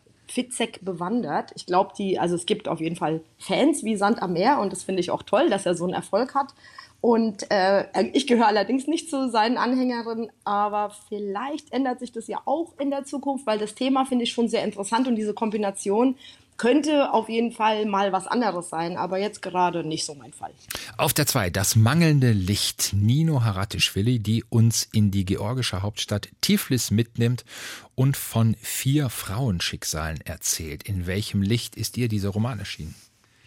[0.81, 1.53] bewandert.
[1.55, 4.73] Ich glaube, die, also es gibt auf jeden Fall Fans wie Sand am Meer und
[4.73, 6.55] das finde ich auch toll, dass er so einen Erfolg hat.
[7.03, 12.41] Und äh, ich gehöre allerdings nicht zu seinen Anhängerinnen, aber vielleicht ändert sich das ja
[12.45, 16.17] auch in der Zukunft, weil das Thema finde ich schon sehr interessant und diese Kombination
[16.57, 20.53] könnte auf jeden Fall mal was anderes sein, aber jetzt gerade nicht so mein Fall.
[20.97, 26.91] Auf der 2 das mangelnde Licht Nino Haratischvili, die uns in die georgische Hauptstadt Tiflis
[26.91, 27.45] mitnimmt
[27.95, 30.83] und von vier Frauenschicksalen erzählt.
[30.85, 32.95] In welchem Licht ist dir dieser Roman erschienen?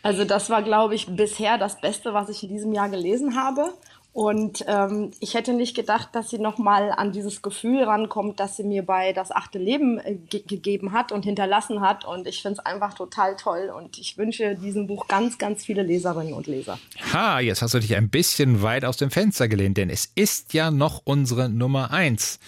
[0.03, 3.73] Also das war, glaube ich, bisher das Beste, was ich in diesem Jahr gelesen habe.
[4.15, 8.63] Und ähm, ich hätte nicht gedacht, dass sie nochmal an dieses Gefühl rankommt, das sie
[8.63, 12.05] mir bei Das achte Leben äh, ge gegeben hat und hinterlassen hat.
[12.05, 13.69] Und ich finde es einfach total toll.
[13.77, 16.79] Und ich wünsche diesem Buch ganz, ganz viele Leserinnen und Leser.
[17.11, 20.53] Ha, jetzt hast du dich ein bisschen weit aus dem Fenster gelehnt, denn es ist
[20.53, 22.39] ja noch unsere Nummer eins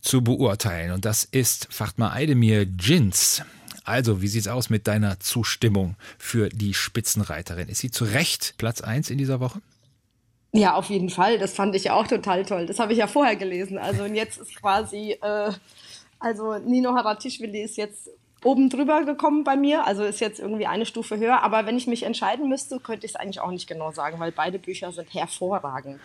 [0.00, 0.92] zu beurteilen.
[0.92, 3.42] Und das ist Fatma Eidemir Jins.
[3.82, 7.68] Also, wie sieht's aus mit deiner Zustimmung für die Spitzenreiterin?
[7.68, 9.60] Ist sie zu Recht Platz eins in dieser Woche?
[10.52, 11.38] Ja, auf jeden Fall.
[11.38, 12.66] Das fand ich auch total toll.
[12.66, 13.78] Das habe ich ja vorher gelesen.
[13.78, 15.52] Also und jetzt ist quasi, äh,
[16.18, 18.10] also Nino Haratischvili ist jetzt
[18.42, 19.86] oben drüber gekommen bei mir.
[19.86, 21.42] Also ist jetzt irgendwie eine Stufe höher.
[21.42, 24.32] Aber wenn ich mich entscheiden müsste, könnte ich es eigentlich auch nicht genau sagen, weil
[24.32, 26.00] beide Bücher sind hervorragend.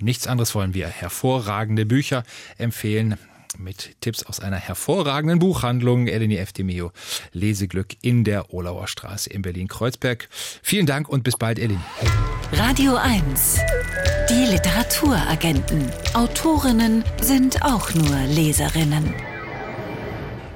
[0.00, 0.88] Nichts anderes wollen wir.
[0.88, 2.24] Hervorragende Bücher
[2.58, 3.16] empfehlen
[3.58, 6.92] mit Tipps aus einer hervorragenden Buchhandlung, Eleni Eftemio.
[7.32, 10.28] Leseglück in der Olauer Straße in Berlin-Kreuzberg.
[10.62, 11.80] Vielen Dank und bis bald, Eleni.
[12.52, 13.58] Radio 1.
[14.30, 15.90] Die Literaturagenten.
[16.14, 19.14] Autorinnen sind auch nur Leserinnen.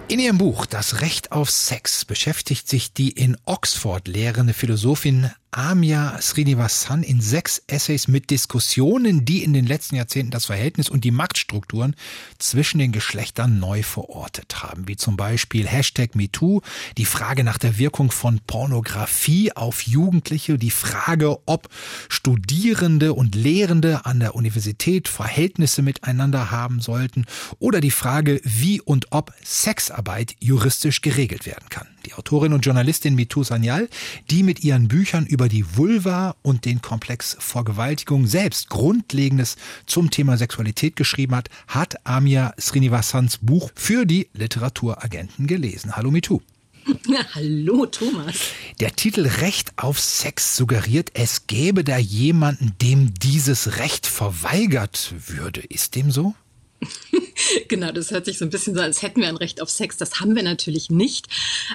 [0.08, 6.20] In ihrem Buch Das Recht auf Sex beschäftigt sich die in Oxford lehrende Philosophin Amya
[6.20, 11.10] Srinivasan in sechs Essays mit Diskussionen, die in den letzten Jahrzehnten das Verhältnis und die
[11.10, 11.96] Machtstrukturen
[12.38, 16.60] zwischen den Geschlechtern neu verortet haben, wie zum Beispiel Hashtag MeToo,
[16.98, 21.68] die Frage nach der Wirkung von Pornografie auf Jugendliche, die Frage, ob
[22.10, 27.24] Studierende und Lehrende an der Universität Verhältnisse miteinander haben sollten
[27.58, 31.88] oder die Frage, wie und ob Sexarbeit juristisch geregelt werden kann.
[32.08, 33.86] Die Autorin und Journalistin Mitu Sanyal,
[34.30, 40.38] die mit ihren Büchern über die Vulva und den Komplex Vergewaltigung selbst Grundlegendes zum Thema
[40.38, 45.96] Sexualität geschrieben hat, hat Amia Srinivasans Buch für die Literaturagenten gelesen.
[45.96, 46.40] Hallo Mitu.
[47.06, 48.36] Ja, hallo Thomas.
[48.80, 55.60] Der Titel Recht auf Sex suggeriert, es gäbe da jemanden, dem dieses Recht verweigert würde.
[55.60, 56.34] Ist dem so?
[57.68, 59.96] Genau, das hört sich so ein bisschen so, als hätten wir ein Recht auf Sex.
[59.96, 61.26] Das haben wir natürlich nicht.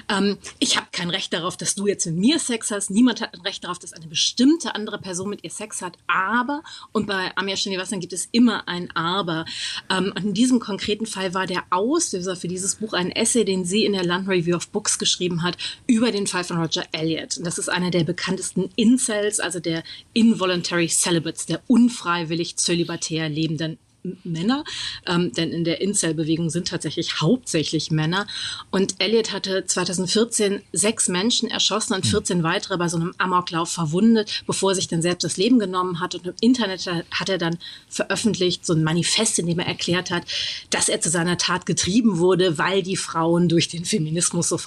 [0.08, 2.90] Ähm, ich habe kein Recht darauf, dass du jetzt mit mir Sex hast.
[2.90, 5.96] Niemand hat ein Recht darauf, dass eine bestimmte andere Person mit ihr Sex hat.
[6.06, 9.44] Aber, und bei Amir Srinivasan gibt es immer ein Aber.
[9.90, 13.64] Ähm, und in diesem konkreten Fall war der Auslöser für dieses Buch ein Essay, den
[13.64, 17.36] sie in der London Review of Books geschrieben hat über den Fall von Roger Elliott.
[17.38, 19.82] Und das ist einer der bekanntesten Incels, also der
[20.12, 23.78] Involuntary Celibates, der unfreiwillig zölibatär lebenden
[24.22, 24.64] Männer,
[25.06, 28.26] ähm, denn in der Incel-Bewegung sind tatsächlich hauptsächlich Männer.
[28.70, 32.44] Und Elliot hatte 2014 sechs Menschen erschossen und 14 hm.
[32.44, 36.14] weitere bei so einem Amoklauf verwundet, bevor er sich dann selbst das Leben genommen hat.
[36.14, 40.24] Und im Internet hat er dann veröffentlicht so ein Manifest, in dem er erklärt hat,
[40.70, 44.58] dass er zu seiner Tat getrieben wurde, weil die Frauen durch den Feminismus so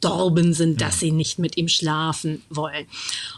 [0.00, 2.86] verdorben sind, dass sie nicht mit ihm schlafen wollen.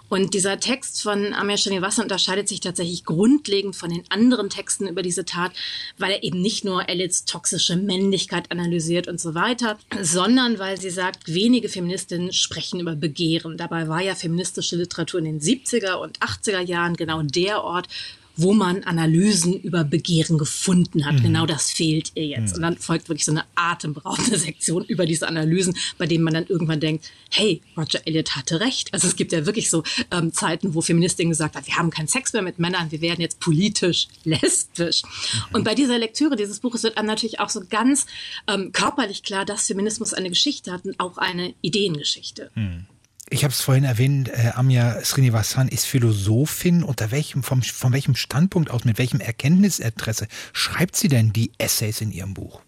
[0.08, 5.02] Und dieser Text von Amir Srinivasa unterscheidet sich tatsächlich grundlegend von den anderen Texten über
[5.02, 5.52] diese Tat,
[5.98, 10.90] weil er eben nicht nur Elliots toxische Männlichkeit analysiert und so weiter, sondern weil sie
[10.90, 13.56] sagt, wenige Feministinnen sprechen über Begehren.
[13.56, 17.88] Dabei war ja feministische Literatur in den 70er und 80er Jahren genau der Ort,
[18.38, 21.14] wo man Analysen über Begehren gefunden hat.
[21.14, 21.22] Mhm.
[21.24, 22.50] Genau das fehlt ihr jetzt.
[22.50, 22.56] Mhm.
[22.56, 26.46] Und dann folgt wirklich so eine atemberaubende Sektion über diese Analysen, bei denen man dann
[26.46, 28.94] irgendwann denkt, hey, Roger Elliott hatte recht.
[28.94, 29.82] Also es gibt ja wirklich so
[30.12, 33.20] ähm, Zeiten, wo Feministinnen gesagt haben, wir haben keinen Sex mehr mit Männern, wir werden
[33.20, 35.02] jetzt politisch lesbisch.
[35.02, 35.56] Mhm.
[35.56, 38.06] Und bei dieser Lektüre dieses Buches wird einem natürlich auch so ganz
[38.46, 42.52] ähm, körperlich klar, dass Feminismus eine Geschichte hat und auch eine Ideengeschichte.
[42.54, 42.86] Mhm.
[43.30, 46.82] Ich habe es vorhin erwähnt, äh, Amya Srinivasan ist Philosophin.
[46.82, 52.00] Unter welchem, vom, von welchem Standpunkt aus, mit welchem Erkenntnisinteresse schreibt sie denn die Essays
[52.00, 52.62] in ihrem Buch?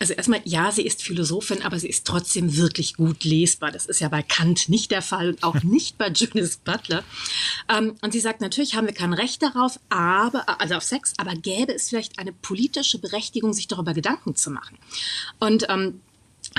[0.00, 3.72] Also erstmal, ja, sie ist Philosophin, aber sie ist trotzdem wirklich gut lesbar.
[3.72, 7.02] Das ist ja bei Kant nicht der Fall und auch nicht bei Judith Butler.
[7.68, 11.34] Ähm, und sie sagt, natürlich haben wir kein Recht darauf, aber, also auf Sex, aber
[11.34, 14.78] gäbe es vielleicht eine politische Berechtigung, sich darüber Gedanken zu machen.
[15.40, 16.00] Und ähm,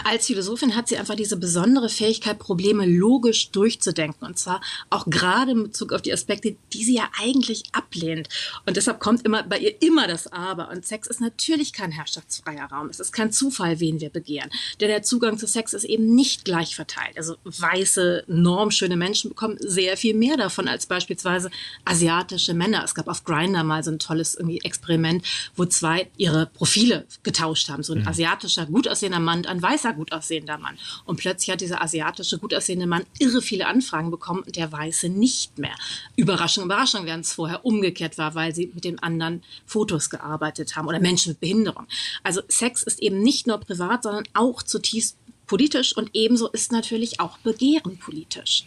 [0.06, 4.26] als Philosophin hat sie einfach diese besondere Fähigkeit, Probleme logisch durchzudenken.
[4.26, 8.30] Und zwar auch gerade in Bezug auf die Aspekte, die sie ja eigentlich ablehnt.
[8.66, 10.70] Und deshalb kommt immer bei ihr immer das Aber.
[10.70, 12.90] Und Sex ist natürlich kein herrschaftsfreier Raum.
[12.90, 14.50] Es ist kein Zufall, wen wir begehren.
[14.80, 17.18] Denn der Zugang zu Sex ist eben nicht gleich verteilt.
[17.18, 21.50] Also weiße, normschöne Menschen bekommen sehr viel mehr davon als beispielsweise
[21.86, 22.84] asiatische Männer.
[22.84, 25.26] Es gab auf Grindr mal so ein tolles irgendwie Experiment,
[25.56, 27.84] wo zwei ihre Profile getauscht haben.
[27.84, 28.08] So ein mhm.
[28.08, 30.78] asiatischer, gut aussehender Mann, ein weißer weißer, gut aussehender Mann.
[31.06, 35.10] Und plötzlich hat dieser asiatische, gut aussehende Mann irre viele Anfragen bekommen und der Weiße
[35.10, 35.76] nicht mehr.
[36.16, 40.88] Überraschung, Überraschung, während es vorher umgekehrt war, weil sie mit den anderen Fotos gearbeitet haben
[40.88, 41.88] oder Menschen mit Behinderung.
[42.24, 45.18] Also Sex ist eben nicht nur privat, sondern auch zutiefst
[45.48, 48.66] politisch und ebenso ist natürlich auch Begehren politisch.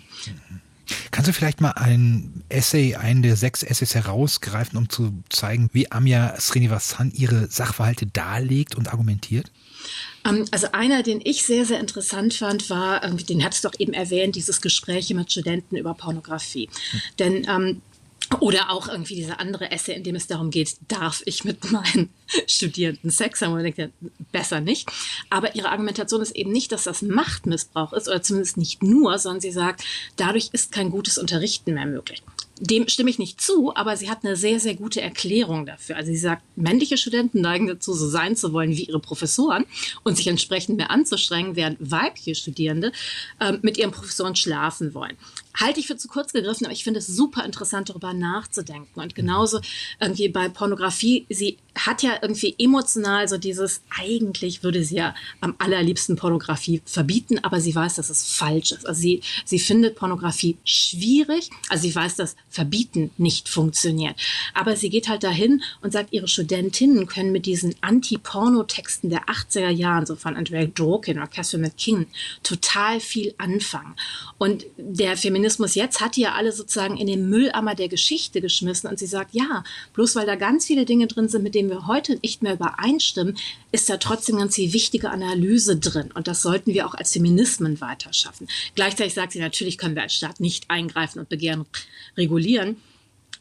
[1.11, 5.91] Kannst du vielleicht mal ein Essay, einen der sechs Essays herausgreifen, um zu zeigen, wie
[5.93, 9.53] Amya Srinivasan ihre Sachverhalte darlegt und argumentiert?
[10.25, 13.93] Ähm, also einer, den ich sehr, sehr interessant fand, war, den hat es doch eben
[13.93, 16.69] erwähnt, dieses Gespräche mit Studenten über Pornografie.
[16.91, 17.01] Hm.
[17.19, 17.83] Denn ähm,
[18.41, 22.11] oder auch irgendwie dieser andere Essay, in dem es darum geht, darf ich mit meinen
[22.47, 23.53] Studierenden Sex haben?
[23.53, 23.93] Und man denkt,
[24.31, 24.89] besser nicht.
[25.31, 29.41] Aber ihre Argumentation ist eben nicht, dass das Machtmissbrauch ist, oder zumindest nicht nur, sondern
[29.41, 29.85] sie sagt,
[30.17, 32.23] dadurch ist kein gutes Unterrichten mehr möglich
[32.59, 35.97] dem stimme ich nicht zu, aber sie hat eine sehr, sehr gute Erklärung dafür.
[35.97, 39.65] Also sie sagt, männliche Studenten neigen dazu, so sein zu wollen wie ihre Professoren
[40.05, 42.93] und sich entsprechend mehr anzustrengen, während weibliche Studierende
[43.41, 45.17] äh, mit ihren Professoren schlafen wollen.
[45.55, 49.01] Halte ich für zu kurz gegriffen, aber ich finde es super interessant, darüber nachzudenken.
[49.01, 49.61] Und genauso
[50.01, 55.55] irgendwie bei Pornografie, sie hat ja irgendwie emotional so dieses, eigentlich würde sie ja am
[55.59, 58.87] allerliebsten Pornografie verbieten, aber sie weiß, dass es falsch ist.
[58.87, 64.17] Also sie, sie findet Pornografie schwierig, also sie weiß, dass Verbieten nicht funktioniert.
[64.55, 69.71] Aber sie geht halt dahin und sagt, ihre Studentinnen können mit diesen Anti-Porno-Texten der 80er
[69.71, 72.07] Jahren, so von Andrea Dworkin oder Catherine McKing,
[72.43, 73.95] total viel anfangen.
[74.39, 78.89] Und der Feminismus jetzt hat die ja alle sozusagen in den Müllammer der Geschichte geschmissen
[78.89, 79.65] und sie sagt, ja,
[79.95, 83.37] bloß weil da ganz viele Dinge drin sind, mit denen wir heute nicht mehr übereinstimmen,
[83.71, 86.11] ist da trotzdem ganz viel wichtige Analyse drin.
[86.13, 88.49] Und das sollten wir auch als Feminismen weiter schaffen.
[88.75, 91.67] Gleichzeitig sagt sie, natürlich können wir als Staat nicht eingreifen und Begehren
[92.17, 92.77] regulieren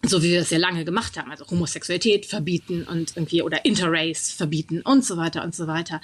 [0.03, 4.31] so wie wir das ja lange gemacht haben, also Homosexualität verbieten und irgendwie oder Interrace
[4.31, 6.01] verbieten und so weiter und so weiter.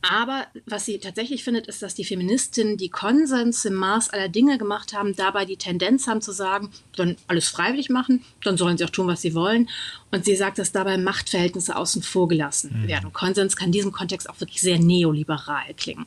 [0.00, 4.56] Aber was sie tatsächlich findet, ist, dass die Feministinnen, die Konsens im Maß aller Dinge
[4.56, 8.84] gemacht haben, dabei die Tendenz haben zu sagen, dann alles freiwillig machen, dann sollen sie
[8.84, 9.68] auch tun, was sie wollen.
[10.12, 12.88] Und sie sagt, dass dabei Machtverhältnisse außen vor gelassen mhm.
[12.88, 13.12] werden.
[13.12, 16.06] Konsens kann in diesem Kontext auch wirklich sehr neoliberal klingen.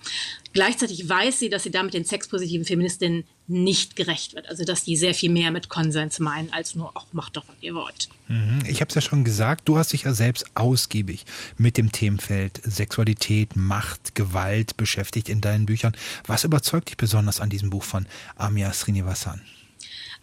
[0.53, 4.49] Gleichzeitig weiß sie, dass sie damit den sexpositiven Feministinnen nicht gerecht wird.
[4.49, 7.55] Also dass die sehr viel mehr mit Konsens meinen, als nur, ach, macht doch, was
[7.61, 8.09] ihr wollt.
[8.27, 8.59] Mhm.
[8.67, 11.25] Ich habe es ja schon gesagt, du hast dich ja selbst ausgiebig
[11.57, 15.93] mit dem Themenfeld Sexualität, Macht, Gewalt beschäftigt in deinen Büchern.
[16.25, 19.41] Was überzeugt dich besonders an diesem Buch von Amia Srinivasan?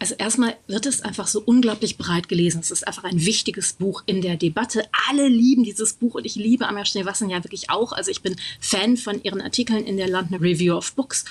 [0.01, 2.61] Also erstmal wird es einfach so unglaublich breit gelesen.
[2.61, 4.83] Es ist einfach ein wichtiges Buch in der Debatte.
[5.09, 7.91] Alle lieben dieses Buch und ich liebe Amir Schneewassen ja wirklich auch.
[7.91, 11.25] Also ich bin Fan von ihren Artikeln in der London Review of Books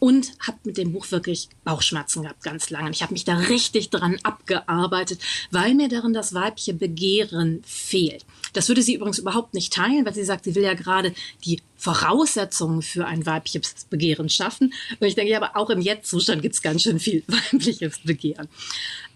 [0.00, 2.90] und habe mit dem Buch wirklich Bauchschmerzen gehabt, ganz lange.
[2.90, 5.20] Ich habe mich da richtig dran abgearbeitet,
[5.52, 8.24] weil mir darin das weibliche Begehren fehlt.
[8.54, 11.60] Das würde sie übrigens überhaupt nicht teilen, weil sie sagt, sie will ja gerade die
[11.76, 14.72] Voraussetzungen für ein weibliches Begehren schaffen.
[14.98, 18.48] Und ich denke, ja, aber auch im Jetzt-Zustand gibt es ganz schön viel weibliches Begehren.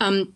[0.00, 0.34] Ähm,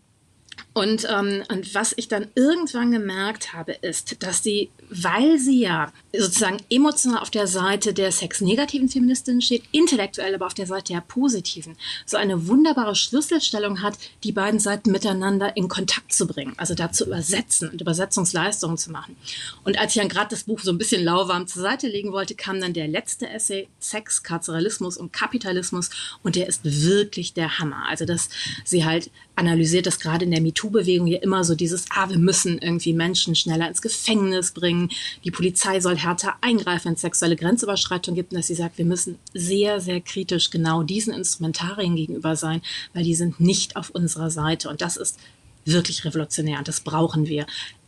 [0.74, 5.92] und, ähm, und was ich dann irgendwann gemerkt habe, ist, dass sie, weil sie ja
[6.16, 11.00] sozusagen emotional auf der Seite der sexnegativen Feministinnen steht, intellektuell aber auf der Seite der
[11.00, 16.74] positiven, so eine wunderbare Schlüsselstellung hat, die beiden Seiten miteinander in Kontakt zu bringen, also
[16.74, 19.16] da zu übersetzen und Übersetzungsleistungen zu machen.
[19.64, 22.36] Und als ich dann gerade das Buch so ein bisschen lauwarm zur Seite legen wollte,
[22.36, 25.90] kam dann der letzte Essay, Sex, Karzeralismus und Kapitalismus,
[26.22, 27.84] und der ist wirklich der Hammer.
[27.88, 28.28] Also, dass
[28.64, 32.58] sie halt analysiert, dass gerade in der MeToo-Bewegung ja immer so dieses, ah, wir müssen
[32.58, 34.90] irgendwie Menschen schneller ins Gefängnis bringen,
[35.24, 38.84] die Polizei soll härter eingreifen, wenn es sexuelle Grenzüberschreitung gibt, und dass sie sagt, wir
[38.84, 42.60] müssen sehr, sehr kritisch genau diesen Instrumentarien gegenüber sein,
[42.92, 44.68] weil die sind nicht auf unserer Seite.
[44.68, 45.18] Und das ist
[45.64, 47.46] wirklich revolutionär und das brauchen wir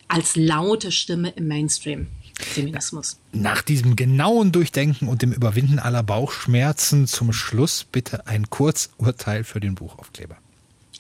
[0.08, 2.08] als laute Stimme im Mainstream.
[2.38, 3.18] Feminismus.
[3.32, 9.60] Nach diesem genauen Durchdenken und dem Überwinden aller Bauchschmerzen zum Schluss bitte ein Kurzurteil für
[9.60, 10.38] den Buchaufkleber.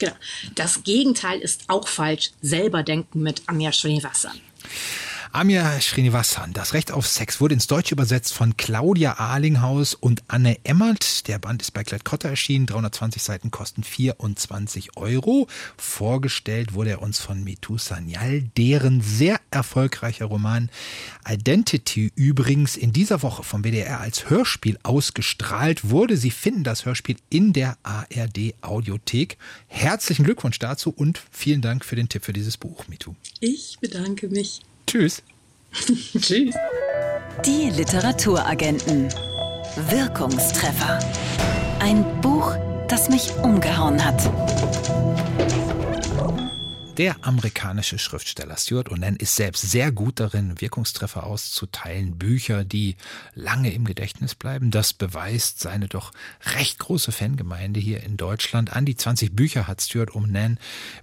[0.00, 0.14] Genau.
[0.54, 2.32] Das Gegenteil ist auch falsch.
[2.42, 4.40] Selber denken mit Amir Srinivasan.
[5.32, 10.58] Amir Srinivasan, das Recht auf Sex, wurde ins Deutsche übersetzt von Claudia Ahlinghaus und Anne
[10.64, 11.28] Emmert.
[11.28, 12.66] Der Band ist bei Klett-Cotta erschienen.
[12.66, 15.46] 320 Seiten kosten 24 Euro.
[15.76, 20.68] Vorgestellt wurde er uns von Mitu Sanyal, deren sehr erfolgreicher Roman
[21.28, 26.16] Identity übrigens in dieser Woche vom WDR als Hörspiel ausgestrahlt wurde.
[26.16, 29.38] Sie finden das Hörspiel in der ARD Audiothek.
[29.68, 33.14] Herzlichen Glückwunsch dazu und vielen Dank für den Tipp für dieses Buch, Mitu.
[33.38, 34.62] Ich bedanke mich.
[34.90, 35.22] Tschüss.
[36.20, 36.56] Tschüss.
[37.46, 39.08] Die Literaturagenten.
[39.88, 40.98] Wirkungstreffer.
[41.78, 42.56] Ein Buch,
[42.88, 44.20] das mich umgehauen hat.
[47.00, 52.96] Der amerikanische Schriftsteller Stuart Onan ist selbst sehr gut darin, Wirkungstreffer auszuteilen, Bücher, die
[53.34, 54.70] lange im Gedächtnis bleiben.
[54.70, 56.12] Das beweist seine doch
[56.54, 58.74] recht große Fangemeinde hier in Deutschland.
[58.74, 60.58] An die 20 Bücher hat Stuart Onan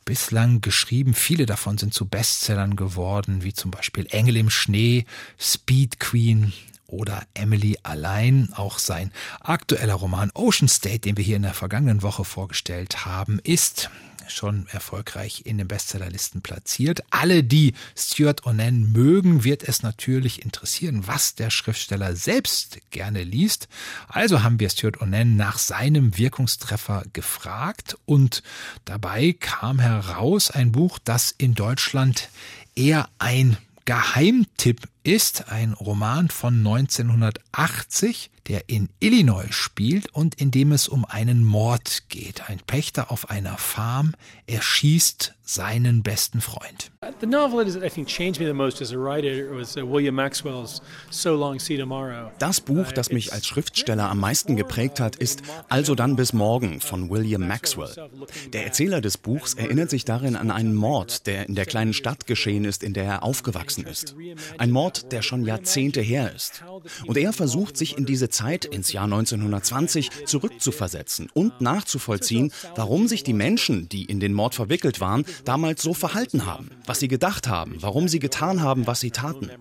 [0.05, 1.15] bislang geschrieben.
[1.15, 5.05] Viele davon sind zu Bestsellern geworden, wie zum Beispiel Engel im Schnee,
[5.39, 6.53] Speed Queen,
[6.88, 8.49] oder Emily allein.
[8.55, 13.39] Auch sein aktueller Roman Ocean State, den wir hier in der vergangenen Woche vorgestellt haben,
[13.43, 13.89] ist
[14.31, 17.01] schon erfolgreich in den Bestsellerlisten platziert.
[17.09, 23.67] Alle, die Stuart Onan mögen, wird es natürlich interessieren, was der Schriftsteller selbst gerne liest.
[24.07, 28.43] Also haben wir Stuart Onan nach seinem Wirkungstreffer gefragt und
[28.85, 32.29] dabei kam heraus ein Buch, das in Deutschland
[32.75, 40.73] eher ein Geheimtipp ist ein Roman von 1980, der in Illinois spielt und in dem
[40.73, 42.49] es um einen Mord geht.
[42.49, 44.15] Ein Pächter auf einer Farm
[44.47, 46.91] erschießt seinen besten Freund.
[47.21, 50.13] The novel that I think changed me the most as a writer was uh, William
[50.13, 52.31] Maxwell's So Long See Tomorrow.
[52.37, 56.81] Das Buch, das mich als Schriftsteller am meisten geprägt hat, ist Also dann bis morgen
[56.81, 58.09] von William Maxwell.
[58.51, 62.27] Der Erzähler des Buchs erinnert sich darin an einen Mord, der in der kleinen Stadt
[62.27, 64.15] geschehen ist, in der er aufgewachsen ist.
[64.57, 66.63] Ein Mord, der schon Jahrzehnte her ist.
[67.05, 73.23] Und er versucht sich in diese Zeit, ins Jahr 1920, zurückzuversetzen und nachzuvollziehen, warum sich
[73.23, 77.47] die Menschen, die in den Mord verwickelt waren, damals so verhalten haben, was sie gedacht
[77.47, 79.51] haben, warum sie getan haben, was sie taten.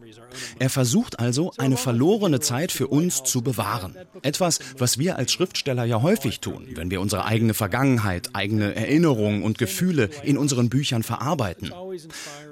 [0.58, 3.94] Er versucht also, eine verlorene Zeit für uns zu bewahren.
[4.22, 9.42] Etwas, was wir als Schriftsteller ja häufig tun, wenn wir unsere eigene Vergangenheit, eigene Erinnerungen
[9.42, 11.72] und Gefühle in unseren Büchern verarbeiten.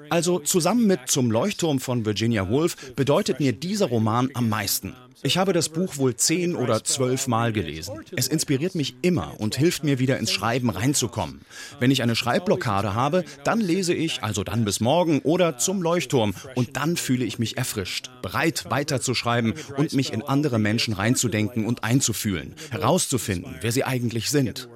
[0.09, 4.95] Also zusammen mit Zum Leuchtturm von Virginia Woolf bedeutet mir dieser Roman am meisten.
[5.25, 7.99] Ich habe das Buch wohl zehn oder zwölf Mal gelesen.
[8.15, 11.41] Es inspiriert mich immer und hilft mir wieder ins Schreiben reinzukommen.
[11.79, 16.35] Wenn ich eine Schreibblockade habe, dann lese ich also dann bis morgen oder zum Leuchtturm
[16.53, 21.83] und dann fühle ich mich erfrischt, bereit weiterzuschreiben und mich in andere Menschen reinzudenken und
[21.83, 24.69] einzufühlen, herauszufinden, wer sie eigentlich sind.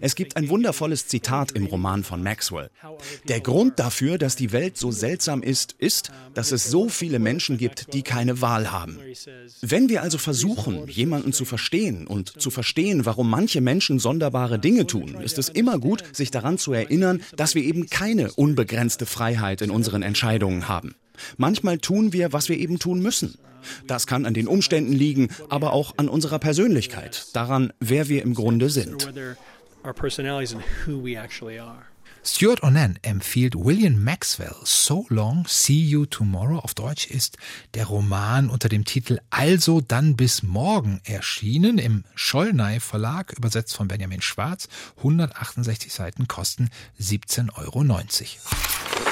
[0.00, 2.70] Es gibt ein wundervolles Zitat im Roman von Maxwell.
[3.28, 7.58] Der Grund dafür, dass die Welt so seltsam ist, ist, dass es so viele Menschen
[7.58, 8.98] gibt, die keine Wahl haben.
[9.60, 14.86] Wenn wir also versuchen, jemanden zu verstehen und zu verstehen, warum manche Menschen sonderbare Dinge
[14.86, 19.62] tun, ist es immer gut, sich daran zu erinnern, dass wir eben keine unbegrenzte Freiheit
[19.62, 20.94] in unseren Entscheidungen haben.
[21.36, 23.34] Manchmal tun wir, was wir eben tun müssen.
[23.86, 28.34] Das kann an den Umständen liegen, aber auch an unserer Persönlichkeit, daran, wer wir im
[28.34, 29.12] Grunde sind.
[32.24, 36.58] Stuart Onan empfiehlt William Maxwell So Long, See You Tomorrow.
[36.58, 37.36] Auf Deutsch ist
[37.74, 43.88] der Roman unter dem Titel Also dann bis morgen erschienen im Schollnei Verlag, übersetzt von
[43.88, 44.68] Benjamin Schwarz.
[44.98, 46.70] 168 Seiten kosten
[47.00, 49.11] 17,90 Euro.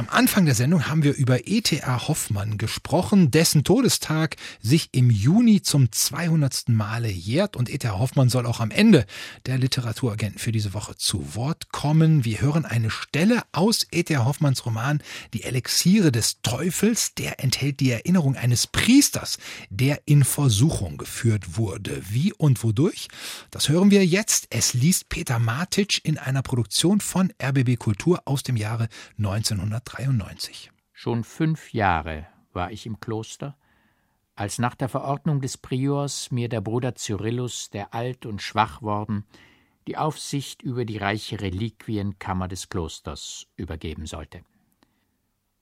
[0.00, 2.08] Am Anfang der Sendung haben wir über E.T.A.
[2.08, 6.70] Hoffmann gesprochen, dessen Todestag sich im Juni zum 200.
[6.70, 7.98] Male jährt und E.T.A.
[7.98, 9.04] Hoffmann soll auch am Ende
[9.44, 12.24] der Literaturagenten für diese Woche zu Wort kommen.
[12.24, 14.24] Wir hören eine Stelle aus E.T.A.
[14.24, 15.02] Hoffmanns Roman
[15.34, 17.12] Die Elixiere des Teufels.
[17.16, 19.36] Der enthält die Erinnerung eines Priesters,
[19.68, 22.02] der in Versuchung geführt wurde.
[22.08, 23.08] Wie und wodurch?
[23.50, 24.46] Das hören wir jetzt.
[24.48, 28.88] Es liest Peter Matic in einer Produktion von RBB Kultur aus dem Jahre
[29.18, 29.89] 1930.
[29.90, 30.70] 1993.
[30.92, 33.56] Schon fünf Jahre war ich im Kloster,
[34.36, 39.24] als nach der Verordnung des Priors mir der Bruder Cyrillus, der alt und schwach worden,
[39.88, 44.42] die Aufsicht über die reiche Reliquienkammer des Klosters übergeben sollte.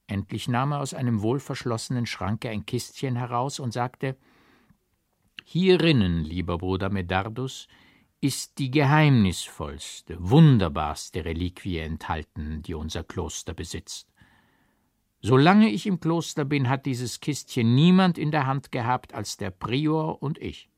[0.07, 4.17] Endlich nahm er aus einem wohlverschlossenen Schranke ein Kistchen heraus und sagte
[5.45, 7.69] Hierinnen, lieber Bruder Medardus,
[8.21, 14.08] ist die geheimnisvollste, wunderbarste Reliquie enthalten, die unser Kloster besitzt.
[15.21, 19.51] Solange ich im Kloster bin, hat dieses Kistchen niemand in der Hand gehabt als der
[19.51, 20.69] Prior und ich.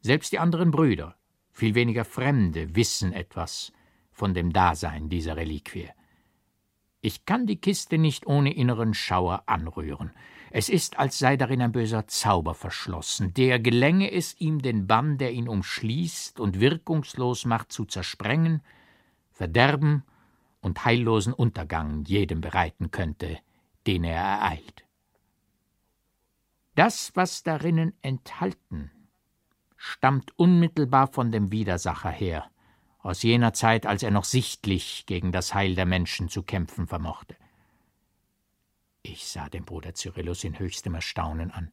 [0.00, 1.16] Selbst die anderen Brüder,
[1.52, 3.72] viel weniger Fremde, wissen etwas
[4.10, 5.90] von dem Dasein dieser Reliquie.
[7.00, 10.10] Ich kann die Kiste nicht ohne inneren Schauer anrühren.
[10.50, 15.18] Es ist, als sei darin ein böser Zauber verschlossen, der gelänge es ihm, den Bann,
[15.18, 18.60] der ihn umschließt und wirkungslos macht, zu zersprengen,
[19.30, 20.02] Verderben
[20.60, 23.38] und heillosen Untergang jedem bereiten könnte,
[23.86, 24.84] den er ereilt.
[26.74, 28.90] Das, was darinnen enthalten,
[29.76, 32.50] stammt unmittelbar von dem Widersacher her,
[33.00, 37.36] aus jener Zeit, als er noch sichtlich gegen das Heil der Menschen zu kämpfen vermochte.
[39.02, 41.72] Ich sah den Bruder Cyrillus in höchstem Erstaunen an.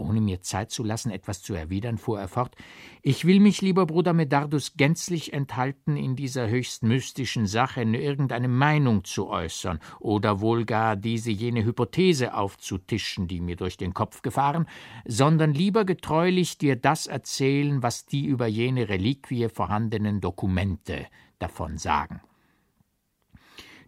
[0.00, 2.56] Ohne mir Zeit zu lassen, etwas zu erwidern, fuhr er fort
[3.02, 9.04] Ich will mich, lieber Bruder Medardus, gänzlich enthalten, in dieser höchst mystischen Sache irgendeine Meinung
[9.04, 14.66] zu äußern oder wohl gar diese jene Hypothese aufzutischen, die mir durch den Kopf gefahren,
[15.04, 21.06] sondern lieber getreulich dir das erzählen, was die über jene Reliquie vorhandenen Dokumente
[21.38, 22.20] davon sagen.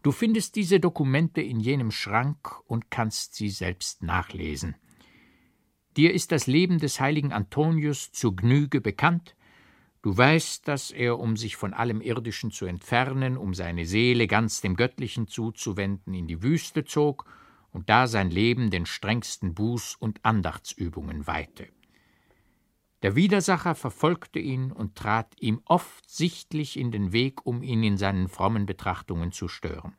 [0.02, 4.74] Du findest diese Dokumente in jenem Schrank und kannst sie selbst nachlesen.
[5.96, 9.36] Dir ist das Leben des heiligen Antonius zu Gnüge bekannt.
[10.00, 14.60] Du weißt, dass er, um sich von allem Irdischen zu entfernen, um seine Seele ganz
[14.60, 17.26] dem Göttlichen zuzuwenden, in die Wüste zog
[17.72, 21.68] und da sein Leben den strengsten Buß- und Andachtsübungen weihte.
[23.02, 27.98] Der Widersacher verfolgte ihn und trat ihm oft sichtlich in den Weg, um ihn in
[27.98, 29.94] seinen frommen Betrachtungen zu stören.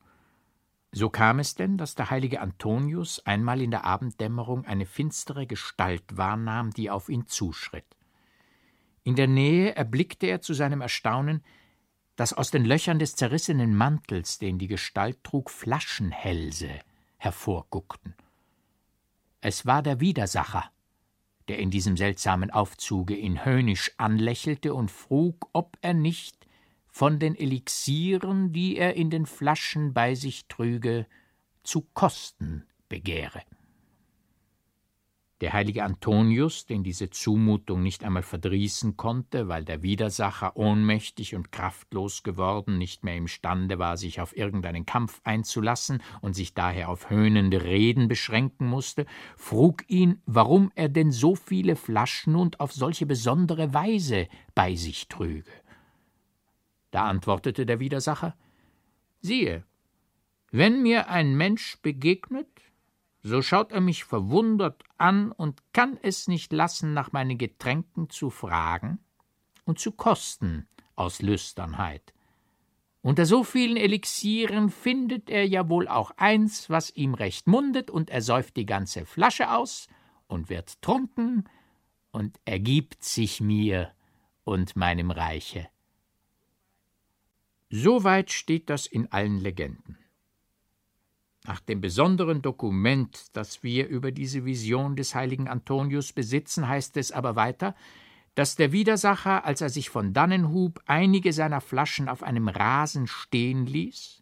[0.96, 6.04] So kam es denn, dass der heilige Antonius einmal in der Abenddämmerung eine finstere Gestalt
[6.18, 7.98] wahrnahm, die auf ihn zuschritt.
[9.04, 11.44] In der Nähe erblickte er zu seinem Erstaunen,
[12.16, 16.70] dass aus den Löchern des zerrissenen Mantels, den die Gestalt trug, Flaschenhälse
[17.18, 18.14] hervorguckten.
[19.42, 20.70] Es war der Widersacher,
[21.48, 26.43] der in diesem seltsamen Aufzuge ihn höhnisch anlächelte und frug, ob er nicht
[26.94, 31.08] von den Elixieren, die er in den Flaschen bei sich trüge,
[31.64, 33.42] zu kosten begehre.
[35.42, 41.52] Der heilige Antonius, den diese Zumutung nicht einmal verdrießen konnte, weil der Widersacher ohnmächtig und
[41.52, 47.10] kraftlos geworden, nicht mehr imstande war, sich auf irgendeinen Kampf einzulassen und sich daher auf
[47.10, 53.08] höhnende Reden beschränken musste, frug ihn, warum er denn so viele Flaschen und auf solche
[53.08, 55.52] besondere Weise bei sich trüge.
[56.94, 58.38] Da antwortete der Widersacher
[59.20, 59.64] Siehe,
[60.52, 62.48] wenn mir ein Mensch begegnet,
[63.24, 68.30] so schaut er mich verwundert an und kann es nicht lassen, nach meinen Getränken zu
[68.30, 69.00] fragen
[69.66, 72.14] und zu kosten aus Lüsternheit.
[73.02, 78.12] Unter so vielen Elixieren findet er ja wohl auch eins, was ihm recht mundet, und
[78.12, 79.88] er säuft die ganze Flasche aus
[80.28, 81.50] und wird trunken
[82.12, 83.92] und ergibt sich mir
[84.44, 85.73] und meinem Reiche
[87.76, 89.98] Soweit steht das in allen Legenden.
[91.44, 97.12] Nach dem besonderen Dokument, das wir über diese Vision des heiligen Antonius besitzen, heißt es
[97.12, 97.74] aber weiter,
[98.36, 103.08] dass der Widersacher, als er sich von dannen hub, einige seiner Flaschen auf einem Rasen
[103.08, 104.22] stehen ließ,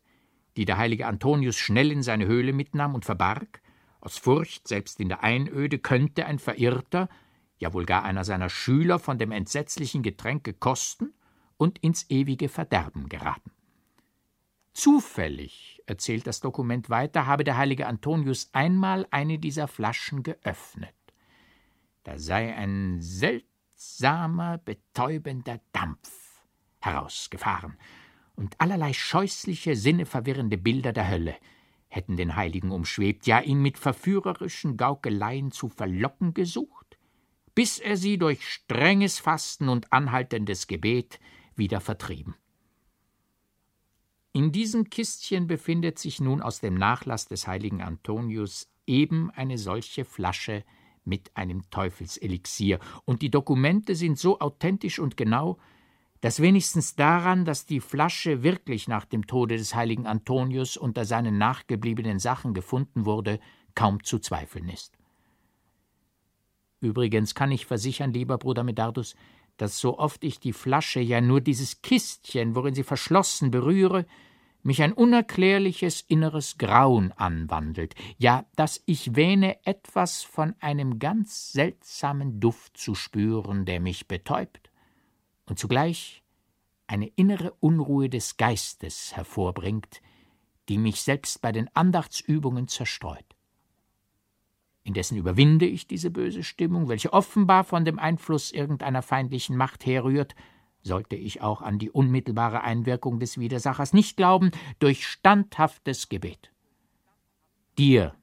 [0.56, 3.62] die der heilige Antonius schnell in seine Höhle mitnahm und verbarg,
[3.99, 7.10] aus Furcht, selbst in der Einöde könnte ein Verirrter,
[7.58, 11.14] ja wohl gar einer seiner Schüler von dem entsetzlichen Getränke kosten
[11.62, 13.51] und ins ewige Verderben geraten.
[14.74, 20.95] Zufällig, erzählt das Dokument weiter, habe der heilige Antonius einmal eine dieser Flaschen geöffnet.
[22.03, 26.41] Da sei ein seltsamer, betäubender Dampf
[26.80, 27.78] herausgefahren,
[28.34, 31.36] und allerlei scheußliche, sinneverwirrende Bilder der Hölle
[31.89, 36.97] hätten den Heiligen umschwebt, ja ihn mit verführerischen Gaukeleien zu verlocken gesucht,
[37.53, 41.20] bis er sie durch strenges Fasten und anhaltendes Gebet
[41.56, 42.36] wieder vertrieben.
[44.34, 50.06] In diesem Kistchen befindet sich nun aus dem Nachlass des heiligen Antonius eben eine solche
[50.06, 50.64] Flasche
[51.04, 55.58] mit einem Teufelselixier, und die Dokumente sind so authentisch und genau,
[56.22, 61.38] dass wenigstens daran, dass die Flasche wirklich nach dem Tode des heiligen Antonius unter seinen
[61.38, 63.39] nachgebliebenen Sachen gefunden wurde,
[63.74, 64.97] kaum zu zweifeln ist.
[66.80, 69.16] Übrigens kann ich versichern, lieber Bruder Medardus,
[69.62, 74.07] dass so oft ich die Flasche, ja nur dieses Kistchen, worin sie verschlossen, berühre,
[74.64, 82.39] mich ein unerklärliches inneres Grauen anwandelt, ja, dass ich wähne, etwas von einem ganz seltsamen
[82.39, 84.72] Duft zu spüren, der mich betäubt
[85.45, 86.24] und zugleich
[86.88, 90.01] eine innere Unruhe des Geistes hervorbringt,
[90.70, 93.36] die mich selbst bei den Andachtsübungen zerstreut.
[94.84, 100.36] Indessen überwinde ich diese böse Stimmung, welche offenbar von dem Einfluss irgendeiner feindlichen Macht herrührt,
[100.82, 106.52] sollte ich auch an die unmittelbare Einwirkung des Widersachers nicht glauben, durch standhaftes Gebet.
[107.78, 108.16] Dir,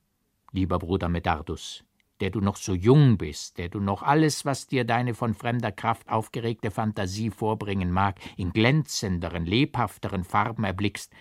[0.52, 1.84] lieber Bruder Medardus,
[2.20, 5.70] der du noch so jung bist, der du noch alles, was dir deine von fremder
[5.70, 11.12] Kraft aufgeregte Fantasie vorbringen mag, in glänzenderen, lebhafteren Farben erblickst,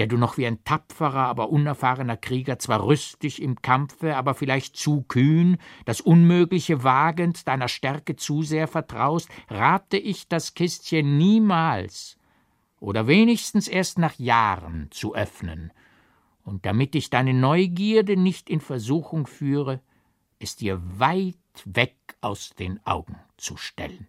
[0.00, 4.74] der du noch wie ein tapferer, aber unerfahrener Krieger zwar rüstig im Kampfe, aber vielleicht
[4.74, 12.16] zu kühn, das Unmögliche wagend, deiner Stärke zu sehr vertraust, rate ich das Kistchen niemals
[12.78, 15.70] oder wenigstens erst nach Jahren zu öffnen,
[16.44, 19.82] und damit ich deine Neugierde nicht in Versuchung führe,
[20.38, 21.36] es dir weit
[21.66, 24.08] weg aus den Augen zu stellen.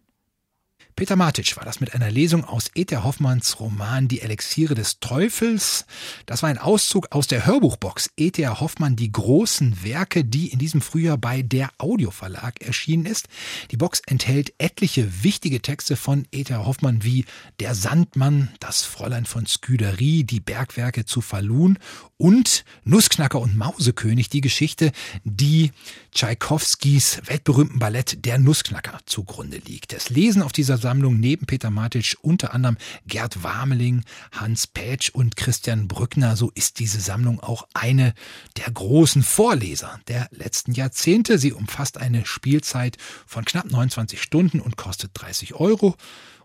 [0.95, 2.97] Peter Matic war das mit einer Lesung aus E.T.
[2.97, 5.85] Hoffmanns Roman Die Elixiere des Teufels.
[6.25, 8.47] Das war ein Auszug aus der Hörbuchbox E.T.
[8.47, 13.27] Hoffmann Die großen Werke, die in diesem Frühjahr bei der Audioverlag erschienen ist.
[13.71, 16.53] Die Box enthält etliche wichtige Texte von E.T.
[16.55, 17.25] Hoffmann wie
[17.59, 21.79] Der Sandmann, Das Fräulein von Sküderie, Die Bergwerke zu Falun
[22.17, 24.91] und Nussknacker und Mausekönig, die Geschichte,
[25.23, 25.71] die
[26.11, 29.93] Tschaikowskis weltberühmten Ballett Der Nussknacker zugrunde liegt.
[29.93, 32.75] Das Lesen auf dieser Sammlung neben Peter Matic unter anderem
[33.07, 36.35] Gerd Warmeling, Hans Pätsch und Christian Brückner.
[36.35, 38.13] So ist diese Sammlung auch eine
[38.57, 41.37] der großen Vorleser der letzten Jahrzehnte.
[41.37, 45.95] Sie umfasst eine Spielzeit von knapp 29 Stunden und kostet 30 Euro.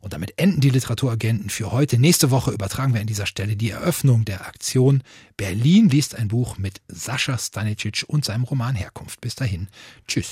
[0.01, 1.99] Und damit enden die Literaturagenten für heute.
[1.99, 5.03] Nächste Woche übertragen wir an dieser Stelle die Eröffnung der Aktion.
[5.37, 9.21] Berlin liest ein Buch mit Sascha Stanicic und seinem Roman Herkunft.
[9.21, 9.67] Bis dahin.
[10.07, 10.31] Tschüss.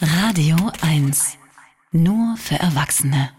[0.00, 1.39] Radio 1.
[1.92, 3.30] Nur für Erwachsene.